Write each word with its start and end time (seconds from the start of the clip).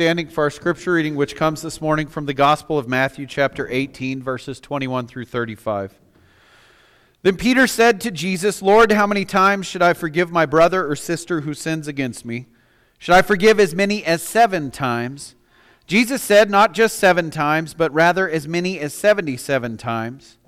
standing 0.00 0.28
for 0.28 0.44
our 0.44 0.50
scripture 0.50 0.94
reading, 0.94 1.14
which 1.14 1.36
comes 1.36 1.60
this 1.60 1.78
morning 1.78 2.06
from 2.06 2.24
the 2.24 2.32
Gospel 2.32 2.78
of 2.78 2.88
Matthew, 2.88 3.26
chapter 3.26 3.68
18, 3.70 4.22
verses 4.22 4.58
21 4.58 5.06
through 5.06 5.26
35. 5.26 5.92
Then 7.20 7.36
Peter 7.36 7.66
said 7.66 8.00
to 8.00 8.10
Jesus, 8.10 8.62
Lord, 8.62 8.92
how 8.92 9.06
many 9.06 9.26
times 9.26 9.66
should 9.66 9.82
I 9.82 9.92
forgive 9.92 10.30
my 10.32 10.46
brother 10.46 10.90
or 10.90 10.96
sister 10.96 11.42
who 11.42 11.52
sins 11.52 11.86
against 11.86 12.24
me? 12.24 12.46
Should 12.98 13.14
I 13.14 13.20
forgive 13.20 13.60
as 13.60 13.74
many 13.74 14.02
as 14.02 14.22
seven 14.22 14.70
times? 14.70 15.34
Jesus 15.86 16.22
said, 16.22 16.48
Not 16.48 16.72
just 16.72 16.98
seven 16.98 17.30
times, 17.30 17.74
but 17.74 17.92
rather 17.92 18.26
as 18.26 18.48
many 18.48 18.80
as 18.80 18.94
seventy 18.94 19.36
seven 19.36 19.76
times. 19.76 20.38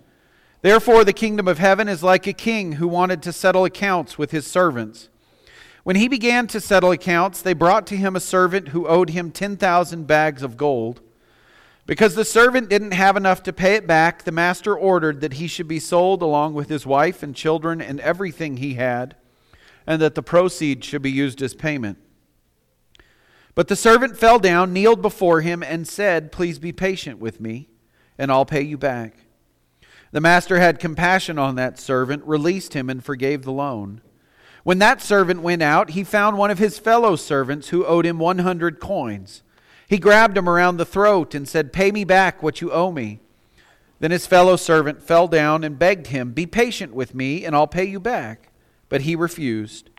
Therefore, 0.62 1.04
the 1.04 1.12
kingdom 1.12 1.46
of 1.46 1.58
heaven 1.58 1.88
is 1.88 2.02
like 2.02 2.26
a 2.26 2.32
king 2.32 2.72
who 2.72 2.88
wanted 2.88 3.22
to 3.24 3.34
settle 3.34 3.66
accounts 3.66 4.16
with 4.16 4.30
his 4.30 4.46
servants. 4.46 5.10
When 5.84 5.96
he 5.96 6.06
began 6.06 6.46
to 6.48 6.60
settle 6.60 6.92
accounts, 6.92 7.42
they 7.42 7.54
brought 7.54 7.86
to 7.88 7.96
him 7.96 8.14
a 8.14 8.20
servant 8.20 8.68
who 8.68 8.86
owed 8.86 9.10
him 9.10 9.32
10,000 9.32 10.06
bags 10.06 10.42
of 10.42 10.56
gold. 10.56 11.00
Because 11.86 12.14
the 12.14 12.24
servant 12.24 12.68
didn't 12.68 12.92
have 12.92 13.16
enough 13.16 13.42
to 13.42 13.52
pay 13.52 13.74
it 13.74 13.88
back, 13.88 14.22
the 14.22 14.30
master 14.30 14.76
ordered 14.76 15.20
that 15.20 15.34
he 15.34 15.48
should 15.48 15.66
be 15.66 15.80
sold 15.80 16.22
along 16.22 16.54
with 16.54 16.68
his 16.68 16.86
wife 16.86 17.24
and 17.24 17.34
children 17.34 17.80
and 17.80 17.98
everything 17.98 18.58
he 18.58 18.74
had, 18.74 19.16
and 19.84 20.00
that 20.00 20.14
the 20.14 20.22
proceeds 20.22 20.86
should 20.86 21.02
be 21.02 21.10
used 21.10 21.42
as 21.42 21.54
payment. 21.54 21.98
But 23.56 23.66
the 23.66 23.74
servant 23.74 24.16
fell 24.16 24.38
down, 24.38 24.72
kneeled 24.72 25.02
before 25.02 25.40
him, 25.40 25.64
and 25.64 25.86
said, 25.86 26.30
Please 26.30 26.60
be 26.60 26.72
patient 26.72 27.18
with 27.18 27.40
me, 27.40 27.68
and 28.16 28.30
I'll 28.30 28.46
pay 28.46 28.62
you 28.62 28.78
back. 28.78 29.16
The 30.12 30.20
master 30.20 30.58
had 30.58 30.78
compassion 30.78 31.38
on 31.38 31.56
that 31.56 31.78
servant, 31.78 32.22
released 32.24 32.74
him, 32.74 32.88
and 32.88 33.04
forgave 33.04 33.42
the 33.42 33.52
loan. 33.52 34.00
When 34.64 34.78
that 34.78 35.02
servant 35.02 35.42
went 35.42 35.62
out, 35.62 35.90
he 35.90 36.04
found 36.04 36.38
one 36.38 36.50
of 36.50 36.58
his 36.58 36.78
fellow 36.78 37.16
servants 37.16 37.68
who 37.68 37.84
owed 37.84 38.06
him 38.06 38.18
100 38.18 38.78
coins. 38.78 39.42
He 39.88 39.98
grabbed 39.98 40.38
him 40.38 40.48
around 40.48 40.76
the 40.76 40.84
throat 40.84 41.34
and 41.34 41.48
said, 41.48 41.72
Pay 41.72 41.90
me 41.90 42.04
back 42.04 42.42
what 42.42 42.60
you 42.60 42.70
owe 42.70 42.92
me. 42.92 43.20
Then 43.98 44.10
his 44.10 44.26
fellow 44.26 44.56
servant 44.56 45.02
fell 45.02 45.28
down 45.28 45.64
and 45.64 45.78
begged 45.78 46.08
him, 46.08 46.32
Be 46.32 46.46
patient 46.46 46.94
with 46.94 47.14
me, 47.14 47.44
and 47.44 47.54
I'll 47.54 47.66
pay 47.66 47.84
you 47.84 48.00
back. 48.00 48.50
But 48.88 49.02
he 49.02 49.14
refused. 49.14 49.90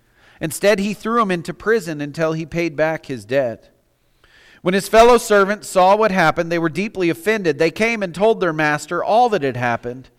Instead, 0.41 0.79
he 0.79 0.93
threw 0.93 1.21
him 1.21 1.31
into 1.31 1.53
prison 1.53 2.01
until 2.01 2.33
he 2.33 2.45
paid 2.45 2.75
back 2.75 3.05
his 3.05 3.23
debt. 3.23 3.69
When 4.61 4.73
his 4.73 4.87
fellow 4.87 5.17
servants 5.17 5.67
saw 5.67 5.95
what 5.95 6.11
happened, 6.11 6.51
they 6.51 6.59
were 6.59 6.69
deeply 6.69 7.09
offended. 7.09 7.59
They 7.59 7.71
came 7.71 8.01
and 8.01 8.15
told 8.15 8.39
their 8.39 8.53
master 8.53 9.03
all 9.03 9.29
that 9.29 9.43
had 9.43 9.57
happened. 9.57 10.09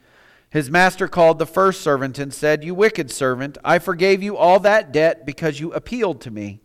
His 0.54 0.70
master 0.70 1.08
called 1.08 1.40
the 1.40 1.46
first 1.46 1.80
servant 1.80 2.16
and 2.16 2.32
said, 2.32 2.62
You 2.62 2.76
wicked 2.76 3.10
servant, 3.10 3.58
I 3.64 3.80
forgave 3.80 4.22
you 4.22 4.36
all 4.36 4.60
that 4.60 4.92
debt 4.92 5.26
because 5.26 5.58
you 5.58 5.72
appealed 5.72 6.20
to 6.20 6.30
me. 6.30 6.60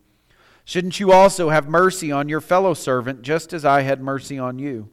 Shouldn't 0.64 1.00
you 1.00 1.10
also 1.10 1.48
have 1.48 1.68
mercy 1.68 2.12
on 2.12 2.28
your 2.28 2.40
fellow 2.40 2.72
servant, 2.72 3.22
just 3.22 3.52
as 3.52 3.64
I 3.64 3.80
had 3.80 4.00
mercy 4.00 4.38
on 4.38 4.60
you? 4.60 4.90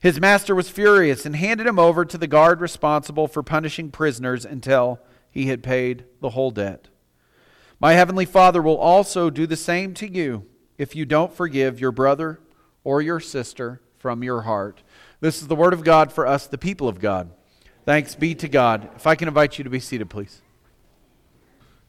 His 0.00 0.18
master 0.18 0.54
was 0.54 0.70
furious 0.70 1.26
and 1.26 1.36
handed 1.36 1.66
him 1.66 1.78
over 1.78 2.06
to 2.06 2.16
the 2.16 2.26
guard 2.26 2.62
responsible 2.62 3.28
for 3.28 3.42
punishing 3.42 3.90
prisoners 3.90 4.46
until 4.46 5.00
he 5.30 5.48
had 5.48 5.62
paid 5.62 6.06
the 6.22 6.30
whole 6.30 6.50
debt. 6.50 6.88
My 7.78 7.92
heavenly 7.92 8.24
Father 8.24 8.62
will 8.62 8.78
also 8.78 9.28
do 9.28 9.46
the 9.46 9.54
same 9.54 9.92
to 9.96 10.10
you 10.10 10.46
if 10.78 10.96
you 10.96 11.04
don't 11.04 11.34
forgive 11.34 11.78
your 11.78 11.92
brother 11.92 12.40
or 12.84 13.02
your 13.02 13.20
sister 13.20 13.82
from 13.98 14.24
your 14.24 14.42
heart. 14.42 14.82
This 15.20 15.42
is 15.42 15.48
the 15.48 15.54
word 15.54 15.74
of 15.74 15.84
God 15.84 16.10
for 16.10 16.26
us, 16.26 16.46
the 16.46 16.56
people 16.56 16.88
of 16.88 17.00
God. 17.00 17.30
Thanks 17.84 18.14
be 18.14 18.34
to 18.36 18.48
God. 18.48 18.88
If 18.96 19.06
I 19.06 19.14
can 19.14 19.28
invite 19.28 19.58
you 19.58 19.64
to 19.64 19.68
be 19.68 19.78
seated, 19.78 20.08
please. 20.08 20.40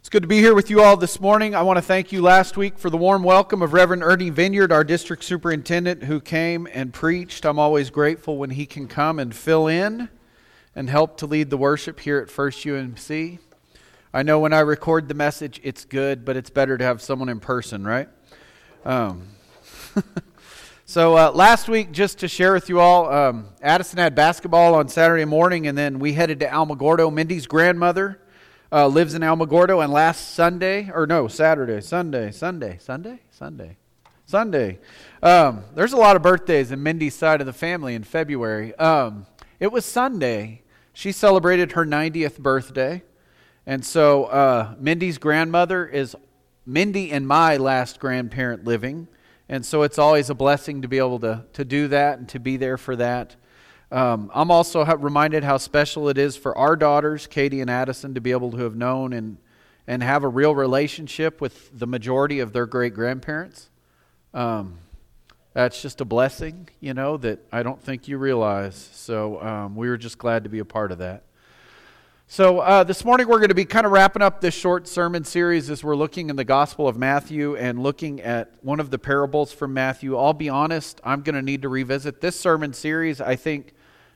It's 0.02 0.10
good 0.10 0.24
to 0.24 0.28
be 0.28 0.40
here 0.40 0.54
with 0.54 0.70
you 0.70 0.82
all 0.82 0.98
this 0.98 1.22
morning. 1.22 1.56
I 1.56 1.62
want 1.62 1.78
to 1.78 1.82
thank 1.82 2.12
you 2.12 2.22
last 2.22 2.58
week 2.58 2.78
for 2.78 2.90
the 2.90 2.98
warm 2.98 3.24
welcome 3.24 3.62
of 3.62 3.72
Reverend 3.72 4.04
Ernie 4.04 4.30
Vineyard, 4.30 4.74
our 4.74 4.84
district 4.84 5.24
superintendent, 5.24 6.04
who 6.04 6.20
came 6.20 6.68
and 6.74 6.94
preached. 6.94 7.46
I'm 7.46 7.58
always 7.58 7.92
grateful 7.92 8.38
when 8.38 8.50
he 8.50 8.66
can 8.66 8.90
come 8.90 9.20
and 9.20 9.34
fill 9.34 9.68
in 9.68 10.10
and 10.76 10.90
help 10.90 11.16
to 11.20 11.26
lead 11.28 11.50
the 11.50 11.58
worship 11.58 12.02
here 12.02 12.20
at 12.20 12.30
First 12.30 12.66
UMC. 12.66 13.40
I 14.14 14.22
know 14.22 14.38
when 14.40 14.52
I 14.52 14.60
record 14.60 15.08
the 15.08 15.14
message, 15.14 15.62
it's 15.64 15.86
good, 15.86 16.26
but 16.26 16.36
it's 16.36 16.50
better 16.50 16.78
to 16.78 16.84
have 16.84 17.02
someone 17.02 17.30
in 17.30 17.40
person, 17.40 17.88
right? 17.88 18.10
Um, 18.84 19.30
So 20.88 21.18
uh, 21.18 21.32
last 21.32 21.68
week, 21.68 21.92
just 21.92 22.20
to 22.20 22.28
share 22.28 22.54
with 22.54 22.70
you 22.70 22.80
all, 22.80 23.12
um, 23.12 23.48
Addison 23.60 23.98
had 23.98 24.14
basketball 24.14 24.76
on 24.76 24.88
Saturday 24.88 25.26
morning, 25.26 25.66
and 25.66 25.76
then 25.76 25.98
we 25.98 26.14
headed 26.14 26.42
to 26.42 26.46
Alamogordo. 26.46 27.12
Mindy's 27.12 27.48
grandmother 27.48 28.22
uh, 28.72 28.86
lives 28.86 29.16
in 29.16 29.24
Alamogordo, 29.24 29.84
and 29.84 29.92
last 29.92 30.36
Sunday, 30.36 30.92
or 30.94 31.08
no, 31.08 31.28
Saturday, 31.28 31.82
Sunday, 31.82 32.30
Sunday, 32.30 32.78
Sunday, 32.80 33.20
Sunday, 33.32 33.78
Sunday. 34.28 34.78
Um, 35.24 35.64
there's 35.74 35.94
a 35.94 35.98
lot 35.98 36.16
of 36.18 36.22
birthdays 36.22 36.72
in 36.72 36.84
Mindy's 36.84 37.16
side 37.16 37.42
of 37.42 37.48
the 37.48 37.54
family 37.54 37.96
in 37.96 38.04
February. 38.04 38.76
Um, 38.76 39.26
it 39.60 39.72
was 39.72 39.86
Sunday. 39.86 40.62
She 40.94 41.12
celebrated 41.12 41.72
her 41.72 41.84
90th 41.84 42.38
birthday. 42.38 43.02
And 43.66 43.84
so 43.84 44.26
uh, 44.26 44.76
Mindy's 44.80 45.18
grandmother 45.18 45.88
is 45.88 46.16
Mindy 46.64 47.12
and 47.12 47.28
my 47.28 47.58
last 47.58 48.00
grandparent 48.00 48.66
living. 48.66 49.08
And 49.48 49.66
so 49.66 49.84
it's 49.84 50.00
always 50.00 50.30
a 50.30 50.36
blessing 50.36 50.82
to 50.82 50.88
be 50.88 50.98
able 50.98 51.20
to, 51.20 51.46
to 51.54 51.64
do 51.64 51.88
that 51.90 52.18
and 52.18 52.28
to 52.30 52.40
be 52.40 52.58
there 52.58 52.78
for 52.78 52.96
that. 52.96 53.36
Um, 53.92 54.32
I'm 54.34 54.50
also 54.50 54.84
reminded 54.84 55.44
how 55.44 55.58
special 55.58 56.10
it 56.10 56.18
is 56.18 56.36
for 56.36 56.58
our 56.58 56.76
daughters, 56.76 57.28
Katie 57.28 57.62
and 57.62 57.70
Addison, 57.70 58.16
to 58.16 58.22
be 58.22 58.32
able 58.32 58.52
to 58.52 58.58
have 58.58 58.76
known 58.76 59.14
and, 59.14 59.38
and 59.86 60.02
have 60.02 60.24
a 60.24 60.28
real 60.28 60.56
relationship 60.56 61.40
with 61.40 61.78
the 61.78 61.86
majority 61.86 62.40
of 62.40 62.52
their 62.52 62.66
great 62.66 62.96
grandparents. 62.96 63.70
Um, 64.34 64.80
that's 65.54 65.82
just 65.82 66.02
a 66.02 66.06
blessing, 66.06 66.68
you 66.82 66.94
know, 66.94 67.16
that 67.18 67.40
I 67.52 67.64
don't 67.64 67.82
think 67.82 68.08
you 68.08 68.18
realize. 68.18 68.76
So 68.94 69.42
um, 69.42 69.76
we 69.76 69.88
were 69.88 69.98
just 69.98 70.18
glad 70.18 70.44
to 70.44 70.50
be 70.50 70.60
a 70.60 70.66
part 70.66 70.92
of 70.92 70.98
that. 70.98 71.24
So, 72.28 72.60
uh, 72.60 72.84
this 72.84 73.06
morning 73.06 73.28
we're 73.28 73.38
going 73.38 73.50
to 73.50 73.56
be 73.56 73.66
kind 73.66 73.86
of 73.86 73.92
wrapping 73.92 74.24
up 74.24 74.42
this 74.42 74.56
short 74.56 74.88
sermon 74.88 75.24
series 75.24 75.70
as 75.70 75.84
we're 75.84 75.96
looking 75.96 76.32
in 76.32 76.36
the 76.36 76.44
Gospel 76.44 76.88
of 76.88 76.98
Matthew 76.98 77.56
and 77.56 77.84
looking 77.84 78.20
at 78.20 78.52
one 78.64 78.80
of 78.80 78.90
the 78.90 78.98
parables 78.98 79.54
from 79.54 79.76
Matthew. 79.76 80.18
I'll 80.18 80.34
be 80.34 80.50
honest, 80.50 81.00
I'm 81.04 81.22
going 81.22 81.36
to 81.36 81.44
need 81.44 81.62
to 81.62 81.70
revisit 81.70 82.22
this 82.22 82.38
sermon 82.38 82.74
series. 82.74 83.22
I 83.22 83.36
think, 83.36 83.74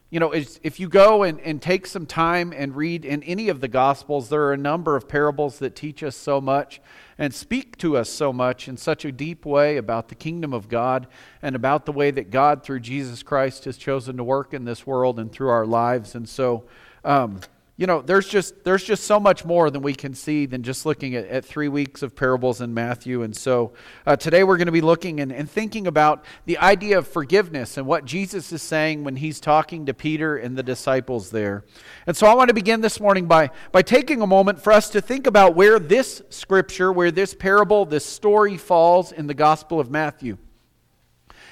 you 0.09 0.19
know, 0.19 0.31
if 0.31 0.79
you 0.79 0.89
go 0.89 1.21
and, 1.21 1.39
and 1.41 1.61
take 1.61 1.85
some 1.85 2.07
time 2.07 2.51
and 2.51 2.75
read 2.75 3.05
in 3.05 3.21
any 3.23 3.47
of 3.47 3.61
the 3.61 3.67
Gospels, 3.67 4.29
there 4.29 4.41
are 4.41 4.53
a 4.53 4.57
number 4.57 4.95
of 4.95 5.07
parables 5.07 5.59
that 5.59 5.75
teach 5.75 6.01
us 6.01 6.15
so 6.15 6.41
much 6.41 6.81
and 7.19 7.31
speak 7.31 7.77
to 7.77 7.95
us 7.95 8.09
so 8.09 8.33
much 8.33 8.67
in 8.67 8.75
such 8.75 9.05
a 9.05 9.11
deep 9.11 9.45
way 9.45 9.77
about 9.77 10.09
the 10.09 10.15
kingdom 10.15 10.51
of 10.51 10.67
God 10.67 11.05
and 11.43 11.55
about 11.55 11.85
the 11.85 11.91
way 11.91 12.09
that 12.09 12.31
God, 12.31 12.63
through 12.63 12.79
Jesus 12.79 13.21
Christ, 13.21 13.65
has 13.65 13.77
chosen 13.77 14.17
to 14.17 14.23
work 14.23 14.51
in 14.51 14.65
this 14.65 14.87
world 14.87 15.19
and 15.19 15.31
through 15.31 15.49
our 15.49 15.67
lives. 15.67 16.15
And 16.15 16.27
so, 16.27 16.65
um, 17.05 17.41
you 17.79 17.87
know 17.87 18.01
there's 18.01 18.27
just 18.27 18.65
there's 18.65 18.83
just 18.83 19.05
so 19.05 19.21
much 19.21 19.45
more 19.45 19.71
than 19.71 19.81
we 19.81 19.95
can 19.95 20.13
see 20.13 20.45
than 20.45 20.63
just 20.63 20.85
looking 20.85 21.15
at, 21.15 21.25
at 21.27 21.45
three 21.45 21.69
weeks 21.69 22.03
of 22.03 22.13
parables 22.13 22.59
in 22.59 22.73
matthew. 22.73 23.23
And 23.23 23.33
so 23.33 23.71
uh, 24.05 24.17
today 24.17 24.43
we're 24.43 24.57
going 24.57 24.65
to 24.65 24.73
be 24.73 24.81
looking 24.81 25.21
and, 25.21 25.31
and 25.31 25.49
thinking 25.49 25.87
about 25.87 26.25
the 26.45 26.57
idea 26.57 26.97
of 26.97 27.07
forgiveness 27.07 27.77
and 27.77 27.87
what 27.87 28.03
jesus 28.03 28.51
is 28.51 28.61
saying 28.61 29.05
when 29.05 29.15
he's 29.15 29.39
talking 29.39 29.85
to 29.85 29.93
peter 29.93 30.35
and 30.35 30.57
the 30.57 30.63
disciples 30.63 31.31
there. 31.31 31.63
And 32.05 32.17
so 32.17 32.27
i 32.27 32.33
want 32.33 32.49
to 32.49 32.53
begin 32.53 32.81
this 32.81 32.99
morning 32.99 33.27
by 33.27 33.49
by 33.71 33.81
taking 33.81 34.21
a 34.21 34.27
moment 34.27 34.61
for 34.61 34.73
us 34.73 34.89
to 34.89 34.99
think 34.99 35.25
about 35.25 35.55
where 35.55 35.79
this 35.79 36.21
scripture 36.29 36.91
where 36.91 37.11
this 37.11 37.33
parable 37.33 37.85
this 37.85 38.05
story 38.05 38.57
falls 38.57 39.13
in 39.13 39.25
the 39.27 39.33
gospel 39.33 39.79
of 39.79 39.89
matthew. 39.89 40.37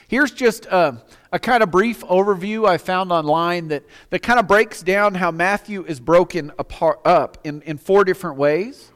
Here's 0.10 0.32
just 0.32 0.66
a, 0.66 1.02
a, 1.32 1.40
kind 1.40 1.64
of 1.64 1.72
brief 1.72 2.02
overview 2.02 2.68
I 2.68 2.78
found 2.78 3.12
online 3.12 3.70
that, 3.70 3.84
that 4.10 4.20
kind 4.20 4.40
of 4.40 4.48
breaks 4.48 4.82
down 4.82 5.16
how 5.16 5.32
Matthew 5.32 5.86
is 5.86 6.00
broken 6.00 6.52
apart, 6.58 7.00
up 7.06 7.38
in, 7.44 7.62
in 7.64 7.78
four 7.78 8.04
different 8.04 8.38
ways. 8.38 8.92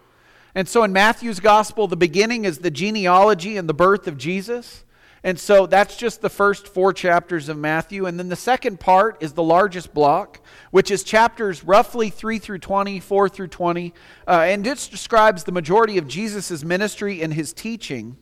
And 0.53 0.67
so 0.67 0.83
in 0.83 0.91
Matthew's 0.91 1.39
gospel, 1.39 1.87
the 1.87 1.95
beginning 1.95 2.45
is 2.45 2.59
the 2.59 2.71
genealogy 2.71 3.57
and 3.57 3.69
the 3.69 3.73
birth 3.73 4.07
of 4.07 4.17
Jesus. 4.17 4.83
And 5.23 5.39
so 5.39 5.67
that's 5.67 5.97
just 5.97 6.21
the 6.21 6.29
first 6.29 6.67
four 6.67 6.93
chapters 6.93 7.47
of 7.47 7.57
Matthew. 7.57 8.07
And 8.07 8.17
then 8.17 8.29
the 8.29 8.35
second 8.35 8.79
part 8.79 9.21
is 9.21 9.33
the 9.33 9.43
largest 9.43 9.93
block, 9.93 10.41
which 10.71 10.89
is 10.89 11.03
chapters 11.03 11.63
roughly 11.63 12.09
3 12.09 12.39
through 12.39 12.57
20, 12.57 12.99
4 12.99 13.29
through 13.29 13.47
20. 13.47 13.93
Uh, 14.27 14.31
and 14.31 14.65
it 14.65 14.87
describes 14.89 15.43
the 15.43 15.51
majority 15.51 15.99
of 15.99 16.07
Jesus' 16.07 16.63
ministry 16.63 17.21
and 17.21 17.33
his 17.33 17.53
teaching. 17.53 18.17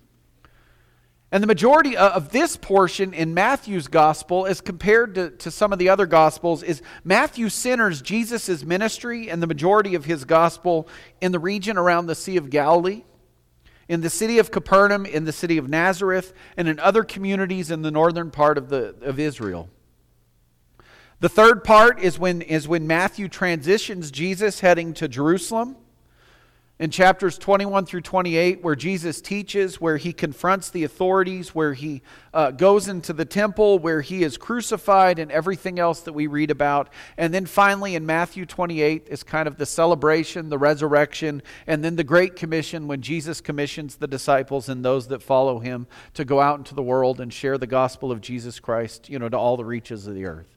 And 1.32 1.44
the 1.44 1.48
majority 1.48 1.96
of 1.96 2.32
this 2.32 2.58
portion 2.58 3.14
in 3.14 3.36
Matthew's 3.36 3.88
gospel, 3.88 4.48
as 4.48 4.62
compared 4.62 5.14
to, 5.14 5.30
to 5.30 5.52
some 5.52 5.72
of 5.72 5.78
the 5.78 5.90
other 5.90 6.08
gospels, 6.08 6.64
is 6.64 6.82
Matthew 7.04 7.50
centers 7.50 8.02
Jesus' 8.02 8.64
ministry 8.64 9.30
and 9.30 9.42
the 9.42 9.48
majority 9.48 9.94
of 9.94 10.06
his 10.06 10.26
gospel 10.26 10.88
in 11.22 11.32
the 11.32 11.38
region 11.38 11.78
around 11.78 12.08
the 12.08 12.16
Sea 12.16 12.38
of 12.38 12.50
Galilee, 12.50 13.04
in 13.88 14.02
the 14.02 14.10
city 14.10 14.40
of 14.40 14.50
Capernaum, 14.50 15.06
in 15.06 15.26
the 15.26 15.32
city 15.32 15.60
of 15.60 15.70
Nazareth, 15.70 16.34
and 16.58 16.68
in 16.68 16.80
other 16.80 17.04
communities 17.04 17.70
in 17.70 17.84
the 17.84 17.92
northern 17.92 18.32
part 18.32 18.58
of, 18.58 18.70
the, 18.70 18.96
of 19.02 19.20
Israel. 19.20 19.70
The 21.20 21.30
third 21.30 21.64
part 21.64 22.00
is 22.00 22.18
when, 22.18 22.42
is 22.42 22.68
when 22.68 22.88
Matthew 22.88 23.28
transitions 23.28 24.10
Jesus 24.10 24.62
heading 24.62 24.96
to 24.96 25.08
Jerusalem 25.08 25.76
in 26.80 26.90
chapters 26.90 27.38
21 27.38 27.86
through 27.86 28.00
28, 28.00 28.64
where 28.64 28.76
Jesus 28.76 29.20
teaches, 29.20 29.82
where 29.82 29.98
he 29.98 30.14
confronts 30.14 30.70
the 30.70 30.86
authorities, 30.86 31.54
where 31.54 31.74
he 31.74 32.02
uh, 32.34 32.52
goes 32.52 32.88
into 32.88 33.12
the 33.12 33.26
temple, 33.26 33.80
where 33.80 34.00
he 34.00 34.24
is 34.24 34.38
crucified, 34.38 35.20
and 35.20 35.30
everything 35.30 35.78
else 35.78 36.00
that 36.02 36.14
we 36.14 36.28
read 36.28 36.50
about. 36.50 36.90
And 37.18 37.34
then 37.34 37.46
finally, 37.46 37.96
in 37.96 38.06
Matthew 38.06 38.46
28, 38.46 39.10
is 39.10 39.24
kind 39.24 39.46
of 39.46 39.58
the 39.58 39.66
celebration, 39.66 40.48
the 40.48 40.58
resurrection, 40.58 41.44
and 41.68 41.84
then 41.84 41.98
the 41.98 42.04
Great 42.06 42.38
Commission 42.38 42.88
when 42.88 43.02
Jesus 43.02 43.42
commissions 43.42 43.98
the 43.98 44.08
disciples 44.08 44.70
and 44.70 44.84
those 44.84 45.10
that 45.10 45.22
follow 45.22 45.60
him 45.60 45.86
to 46.14 46.24
go 46.24 46.40
out 46.40 46.60
into 46.60 46.76
the 46.76 46.82
world 46.82 47.20
and 47.20 47.34
share 47.34 47.58
the 47.58 47.68
gospel 47.68 48.10
of 48.10 48.22
Jesus 48.22 48.58
Christ, 48.62 49.10
you 49.10 49.20
know, 49.20 49.28
to 49.28 49.38
all 49.38 49.58
the 49.58 49.66
reaches 49.66 50.08
of 50.08 50.16
the 50.16 50.24
earth. 50.24 50.56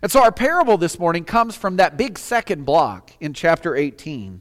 And 0.00 0.10
so 0.10 0.22
our 0.22 0.32
parable 0.32 0.78
this 0.78 0.98
morning 0.98 1.24
comes 1.24 1.56
from 1.56 1.76
that 1.76 1.98
big 1.98 2.18
second 2.18 2.64
block 2.64 3.12
in 3.20 3.34
chapter 3.34 3.76
18. 3.76 4.40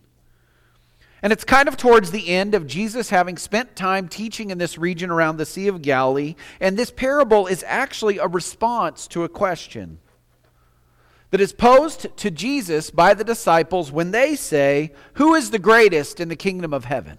And 1.23 1.31
it's 1.31 1.45
kind 1.45 1.69
of 1.69 1.77
towards 1.77 2.11
the 2.11 2.27
end 2.27 2.53
of 2.53 2.67
Jesus 2.67 3.09
having 3.09 3.37
spent 3.37 3.77
time 3.77 4.09
teaching 4.09 4.49
in 4.51 4.57
this 4.57 4.77
region 4.77 5.09
around 5.09 5.37
the 5.37 5.45
Sea 5.45 5.69
of 5.69 5.81
Galilee. 5.81 6.35
And 6.59 6.77
this 6.77 6.91
parable 6.91 7.47
is 7.47 7.63
actually 7.65 8.17
a 8.17 8.27
response 8.27 9.07
to 9.07 9.23
a 9.23 9.29
question 9.29 9.99
that 11.31 11.39
is 11.39 11.53
posed 11.53 12.15
to 12.17 12.29
Jesus 12.29 12.91
by 12.91 13.13
the 13.13 13.23
disciples 13.23 13.89
when 13.89 14.11
they 14.11 14.35
say, 14.35 14.91
Who 15.13 15.33
is 15.33 15.49
the 15.49 15.59
greatest 15.59 16.19
in 16.19 16.27
the 16.27 16.35
kingdom 16.35 16.73
of 16.73 16.83
heaven? 16.83 17.17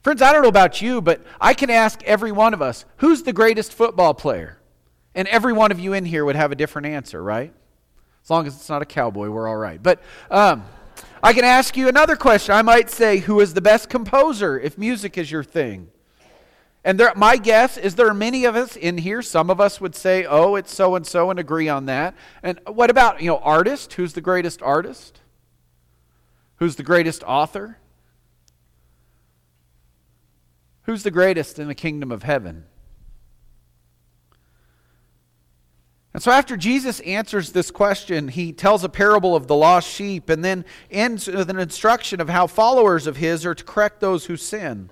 Friends, 0.00 0.22
I 0.22 0.32
don't 0.32 0.42
know 0.42 0.48
about 0.48 0.80
you, 0.80 1.00
but 1.00 1.26
I 1.40 1.54
can 1.54 1.70
ask 1.70 2.00
every 2.04 2.30
one 2.30 2.54
of 2.54 2.62
us, 2.62 2.84
Who's 2.98 3.24
the 3.24 3.32
greatest 3.32 3.72
football 3.72 4.14
player? 4.14 4.60
And 5.16 5.26
every 5.26 5.52
one 5.52 5.72
of 5.72 5.80
you 5.80 5.92
in 5.92 6.04
here 6.04 6.24
would 6.24 6.36
have 6.36 6.52
a 6.52 6.56
different 6.56 6.86
answer, 6.86 7.20
right? 7.20 7.52
As 8.22 8.30
long 8.30 8.46
as 8.46 8.54
it's 8.54 8.68
not 8.68 8.80
a 8.80 8.86
cowboy, 8.86 9.28
we're 9.28 9.48
all 9.48 9.56
right. 9.56 9.82
But. 9.82 10.00
Um, 10.30 10.62
I 11.26 11.32
can 11.32 11.44
ask 11.44 11.76
you 11.76 11.88
another 11.88 12.14
question. 12.14 12.54
I 12.54 12.62
might 12.62 12.88
say, 12.88 13.18
Who 13.18 13.40
is 13.40 13.52
the 13.52 13.60
best 13.60 13.88
composer 13.88 14.60
if 14.60 14.78
music 14.78 15.18
is 15.18 15.28
your 15.28 15.42
thing? 15.42 15.88
And 16.84 17.00
there, 17.00 17.12
my 17.16 17.36
guess 17.36 17.76
is 17.76 17.96
there 17.96 18.06
are 18.06 18.14
many 18.14 18.44
of 18.44 18.54
us 18.54 18.76
in 18.76 18.98
here. 18.98 19.22
Some 19.22 19.50
of 19.50 19.60
us 19.60 19.80
would 19.80 19.96
say, 19.96 20.24
oh, 20.24 20.54
it's 20.54 20.72
so 20.72 20.94
and 20.94 21.04
so, 21.04 21.28
and 21.30 21.40
agree 21.40 21.68
on 21.68 21.86
that. 21.86 22.14
And 22.44 22.60
what 22.64 22.90
about, 22.90 23.20
you 23.20 23.26
know, 23.26 23.38
artist? 23.38 23.94
Who's 23.94 24.12
the 24.12 24.20
greatest 24.20 24.62
artist? 24.62 25.18
Who's 26.58 26.76
the 26.76 26.84
greatest 26.84 27.24
author? 27.24 27.78
Who's 30.82 31.02
the 31.02 31.10
greatest 31.10 31.58
in 31.58 31.66
the 31.66 31.74
kingdom 31.74 32.12
of 32.12 32.22
heaven? 32.22 32.66
And 36.16 36.22
so, 36.22 36.30
after 36.30 36.56
Jesus 36.56 37.00
answers 37.00 37.52
this 37.52 37.70
question, 37.70 38.28
he 38.28 38.50
tells 38.50 38.82
a 38.82 38.88
parable 38.88 39.36
of 39.36 39.48
the 39.48 39.54
lost 39.54 39.86
sheep 39.86 40.30
and 40.30 40.42
then 40.42 40.64
ends 40.90 41.26
with 41.26 41.50
an 41.50 41.58
instruction 41.58 42.22
of 42.22 42.30
how 42.30 42.46
followers 42.46 43.06
of 43.06 43.18
his 43.18 43.44
are 43.44 43.54
to 43.54 43.62
correct 43.62 44.00
those 44.00 44.24
who 44.24 44.38
sin. 44.38 44.88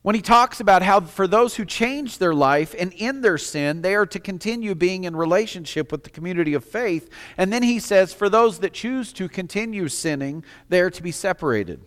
When 0.00 0.14
he 0.14 0.22
talks 0.22 0.60
about 0.60 0.80
how, 0.80 1.02
for 1.02 1.26
those 1.26 1.56
who 1.56 1.66
change 1.66 2.16
their 2.16 2.32
life 2.32 2.74
and 2.78 2.90
in 2.94 3.20
their 3.20 3.36
sin, 3.36 3.82
they 3.82 3.94
are 3.94 4.06
to 4.06 4.18
continue 4.18 4.74
being 4.74 5.04
in 5.04 5.14
relationship 5.14 5.92
with 5.92 6.04
the 6.04 6.10
community 6.10 6.54
of 6.54 6.64
faith. 6.64 7.10
And 7.36 7.52
then 7.52 7.62
he 7.62 7.80
says, 7.80 8.14
for 8.14 8.30
those 8.30 8.60
that 8.60 8.72
choose 8.72 9.12
to 9.12 9.28
continue 9.28 9.88
sinning, 9.88 10.42
they 10.70 10.80
are 10.80 10.88
to 10.88 11.02
be 11.02 11.12
separated. 11.12 11.84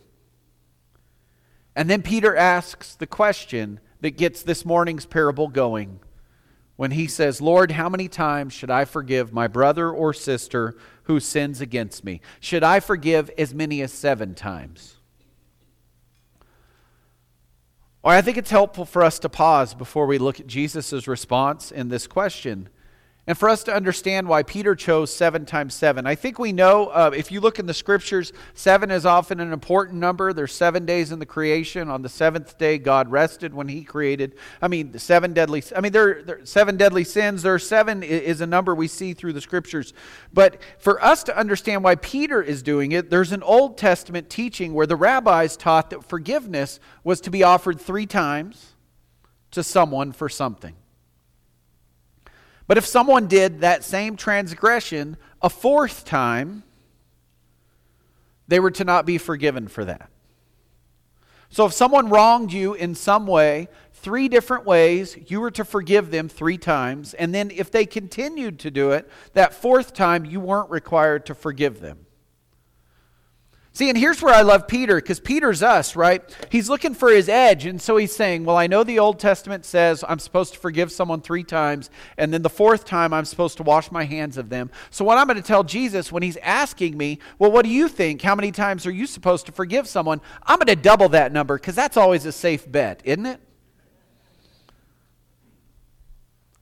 And 1.75 1.89
then 1.89 2.03
Peter 2.03 2.35
asks 2.35 2.93
the 2.93 3.07
question 3.07 3.79
that 4.01 4.15
gets 4.15 4.43
this 4.43 4.63
morning's 4.63 5.07
parable 5.07 5.47
going 5.47 6.01
when 6.75 6.91
he 6.91 7.07
says, 7.07 7.41
Lord, 7.41 7.71
how 7.71 7.89
many 7.89 8.07
times 8.07 8.53
should 8.53 8.69
I 8.69 8.85
forgive 8.85 9.31
my 9.31 9.47
brother 9.47 9.89
or 9.89 10.13
sister 10.13 10.75
who 11.03 11.19
sins 11.19 11.61
against 11.61 12.03
me? 12.03 12.21
Should 12.39 12.63
I 12.63 12.79
forgive 12.79 13.29
as 13.37 13.53
many 13.53 13.81
as 13.81 13.93
seven 13.93 14.35
times? 14.35 14.95
Or 18.03 18.11
I 18.11 18.21
think 18.21 18.37
it's 18.37 18.51
helpful 18.51 18.85
for 18.85 19.03
us 19.03 19.17
to 19.19 19.29
pause 19.29 19.73
before 19.73 20.05
we 20.05 20.17
look 20.17 20.39
at 20.39 20.47
Jesus' 20.47 21.07
response 21.07 21.71
in 21.71 21.89
this 21.89 22.07
question 22.07 22.69
and 23.27 23.35
for 23.35 23.49
us 23.49 23.63
to 23.63 23.73
understand 23.73 24.27
why 24.27 24.43
Peter 24.43 24.75
chose 24.75 25.11
seven 25.11 25.45
times 25.45 25.73
seven. 25.73 26.05
I 26.05 26.13
think 26.13 26.37
we 26.37 26.53
know, 26.53 26.87
uh, 26.87 27.09
if 27.15 27.31
you 27.31 27.41
look 27.41 27.57
in 27.57 27.65
the 27.65 27.73
scriptures, 27.73 28.31
seven 28.53 28.91
is 28.91 29.03
often 29.03 29.39
an 29.39 29.51
important 29.51 29.99
number. 29.99 30.31
There's 30.31 30.53
seven 30.53 30.85
days 30.85 31.11
in 31.11 31.17
the 31.17 31.25
creation. 31.25 31.89
On 31.89 32.03
the 32.03 32.09
seventh 32.09 32.55
day, 32.59 32.77
God 32.77 33.09
rested 33.09 33.51
when 33.51 33.67
He 33.67 33.83
created. 33.83 34.35
I 34.61 34.67
mean, 34.67 34.91
the 34.91 34.99
seven 34.99 35.33
deadly. 35.33 35.63
I 35.75 35.81
mean, 35.81 35.91
there, 35.91 36.21
there 36.21 36.45
seven 36.45 36.77
deadly 36.77 37.03
sins. 37.03 37.41
There 37.41 37.57
seven 37.57 38.03
is 38.03 38.41
a 38.41 38.47
number 38.47 38.75
we 38.75 38.87
see 38.87 39.15
through 39.15 39.33
the 39.33 39.41
scriptures. 39.41 39.93
But 40.31 40.61
for 40.77 41.03
us 41.03 41.23
to 41.23 41.35
understand 41.35 41.83
why 41.83 41.95
Peter 41.95 42.43
is 42.43 42.61
doing 42.61 42.91
it, 42.91 43.09
there's 43.09 43.31
an 43.31 43.41
Old 43.41 43.79
Testament 43.79 44.29
teaching 44.29 44.75
where 44.75 44.87
the 44.87 44.95
rabbis 44.95 45.57
taught 45.57 45.89
that 45.89 46.03
forgiveness 46.03 46.79
was 47.03 47.21
to 47.21 47.31
be 47.31 47.41
offered 47.41 47.81
three 47.81 48.05
times 48.05 48.73
to 49.49 49.63
someone 49.63 50.11
for 50.11 50.29
something. 50.29 50.75
But 52.67 52.77
if 52.77 52.85
someone 52.85 53.27
did 53.27 53.61
that 53.61 53.83
same 53.83 54.15
transgression 54.15 55.17
a 55.41 55.49
fourth 55.49 56.05
time, 56.05 56.63
they 58.47 58.59
were 58.59 58.71
to 58.71 58.83
not 58.83 59.05
be 59.05 59.17
forgiven 59.17 59.67
for 59.67 59.85
that. 59.85 60.09
So 61.49 61.65
if 61.65 61.73
someone 61.73 62.09
wronged 62.09 62.51
you 62.51 62.73
in 62.73 62.95
some 62.95 63.27
way, 63.27 63.69
three 63.93 64.27
different 64.27 64.65
ways, 64.65 65.17
you 65.27 65.39
were 65.39 65.51
to 65.51 65.63
forgive 65.63 66.11
them 66.11 66.27
three 66.27 66.57
times. 66.57 67.13
And 67.13 67.33
then 67.33 67.51
if 67.51 67.71
they 67.71 67.85
continued 67.85 68.59
to 68.59 68.71
do 68.71 68.91
it, 68.91 69.09
that 69.33 69.53
fourth 69.53 69.93
time, 69.93 70.25
you 70.25 70.39
weren't 70.39 70.69
required 70.69 71.25
to 71.27 71.35
forgive 71.35 71.79
them. 71.79 72.04
See, 73.75 73.89
and 73.89 73.97
here's 73.97 74.21
where 74.21 74.33
I 74.33 74.41
love 74.41 74.69
Peter, 74.69 74.95
because 74.95 75.19
Peter's 75.19 75.61
us, 75.61 75.97
right? 75.97 76.23
He's 76.49 76.69
looking 76.69 76.93
for 76.93 77.09
his 77.09 77.27
edge, 77.27 77.65
and 77.65 77.81
so 77.81 77.97
he's 77.97 78.15
saying, 78.15 78.45
Well, 78.45 78.55
I 78.55 78.67
know 78.67 78.85
the 78.85 78.99
Old 78.99 79.19
Testament 79.19 79.65
says 79.65 80.01
I'm 80.07 80.19
supposed 80.19 80.53
to 80.53 80.59
forgive 80.59 80.93
someone 80.93 81.19
three 81.19 81.43
times, 81.43 81.89
and 82.17 82.33
then 82.33 82.41
the 82.41 82.49
fourth 82.49 82.85
time 82.85 83.11
I'm 83.13 83.25
supposed 83.25 83.57
to 83.57 83.63
wash 83.63 83.91
my 83.91 84.05
hands 84.05 84.37
of 84.37 84.47
them. 84.47 84.71
So, 84.91 85.03
what 85.03 85.17
I'm 85.17 85.27
going 85.27 85.35
to 85.35 85.43
tell 85.43 85.65
Jesus 85.65 86.09
when 86.09 86.23
he's 86.23 86.37
asking 86.37 86.95
me, 86.95 87.19
Well, 87.37 87.51
what 87.51 87.65
do 87.65 87.69
you 87.69 87.89
think? 87.89 88.21
How 88.21 88.33
many 88.33 88.53
times 88.53 88.85
are 88.85 88.91
you 88.91 89.05
supposed 89.05 89.45
to 89.47 89.51
forgive 89.51 89.89
someone? 89.89 90.21
I'm 90.43 90.57
going 90.57 90.67
to 90.67 90.77
double 90.77 91.09
that 91.09 91.33
number, 91.33 91.57
because 91.57 91.75
that's 91.75 91.97
always 91.97 92.25
a 92.25 92.31
safe 92.31 92.71
bet, 92.71 93.01
isn't 93.03 93.25
it? 93.25 93.41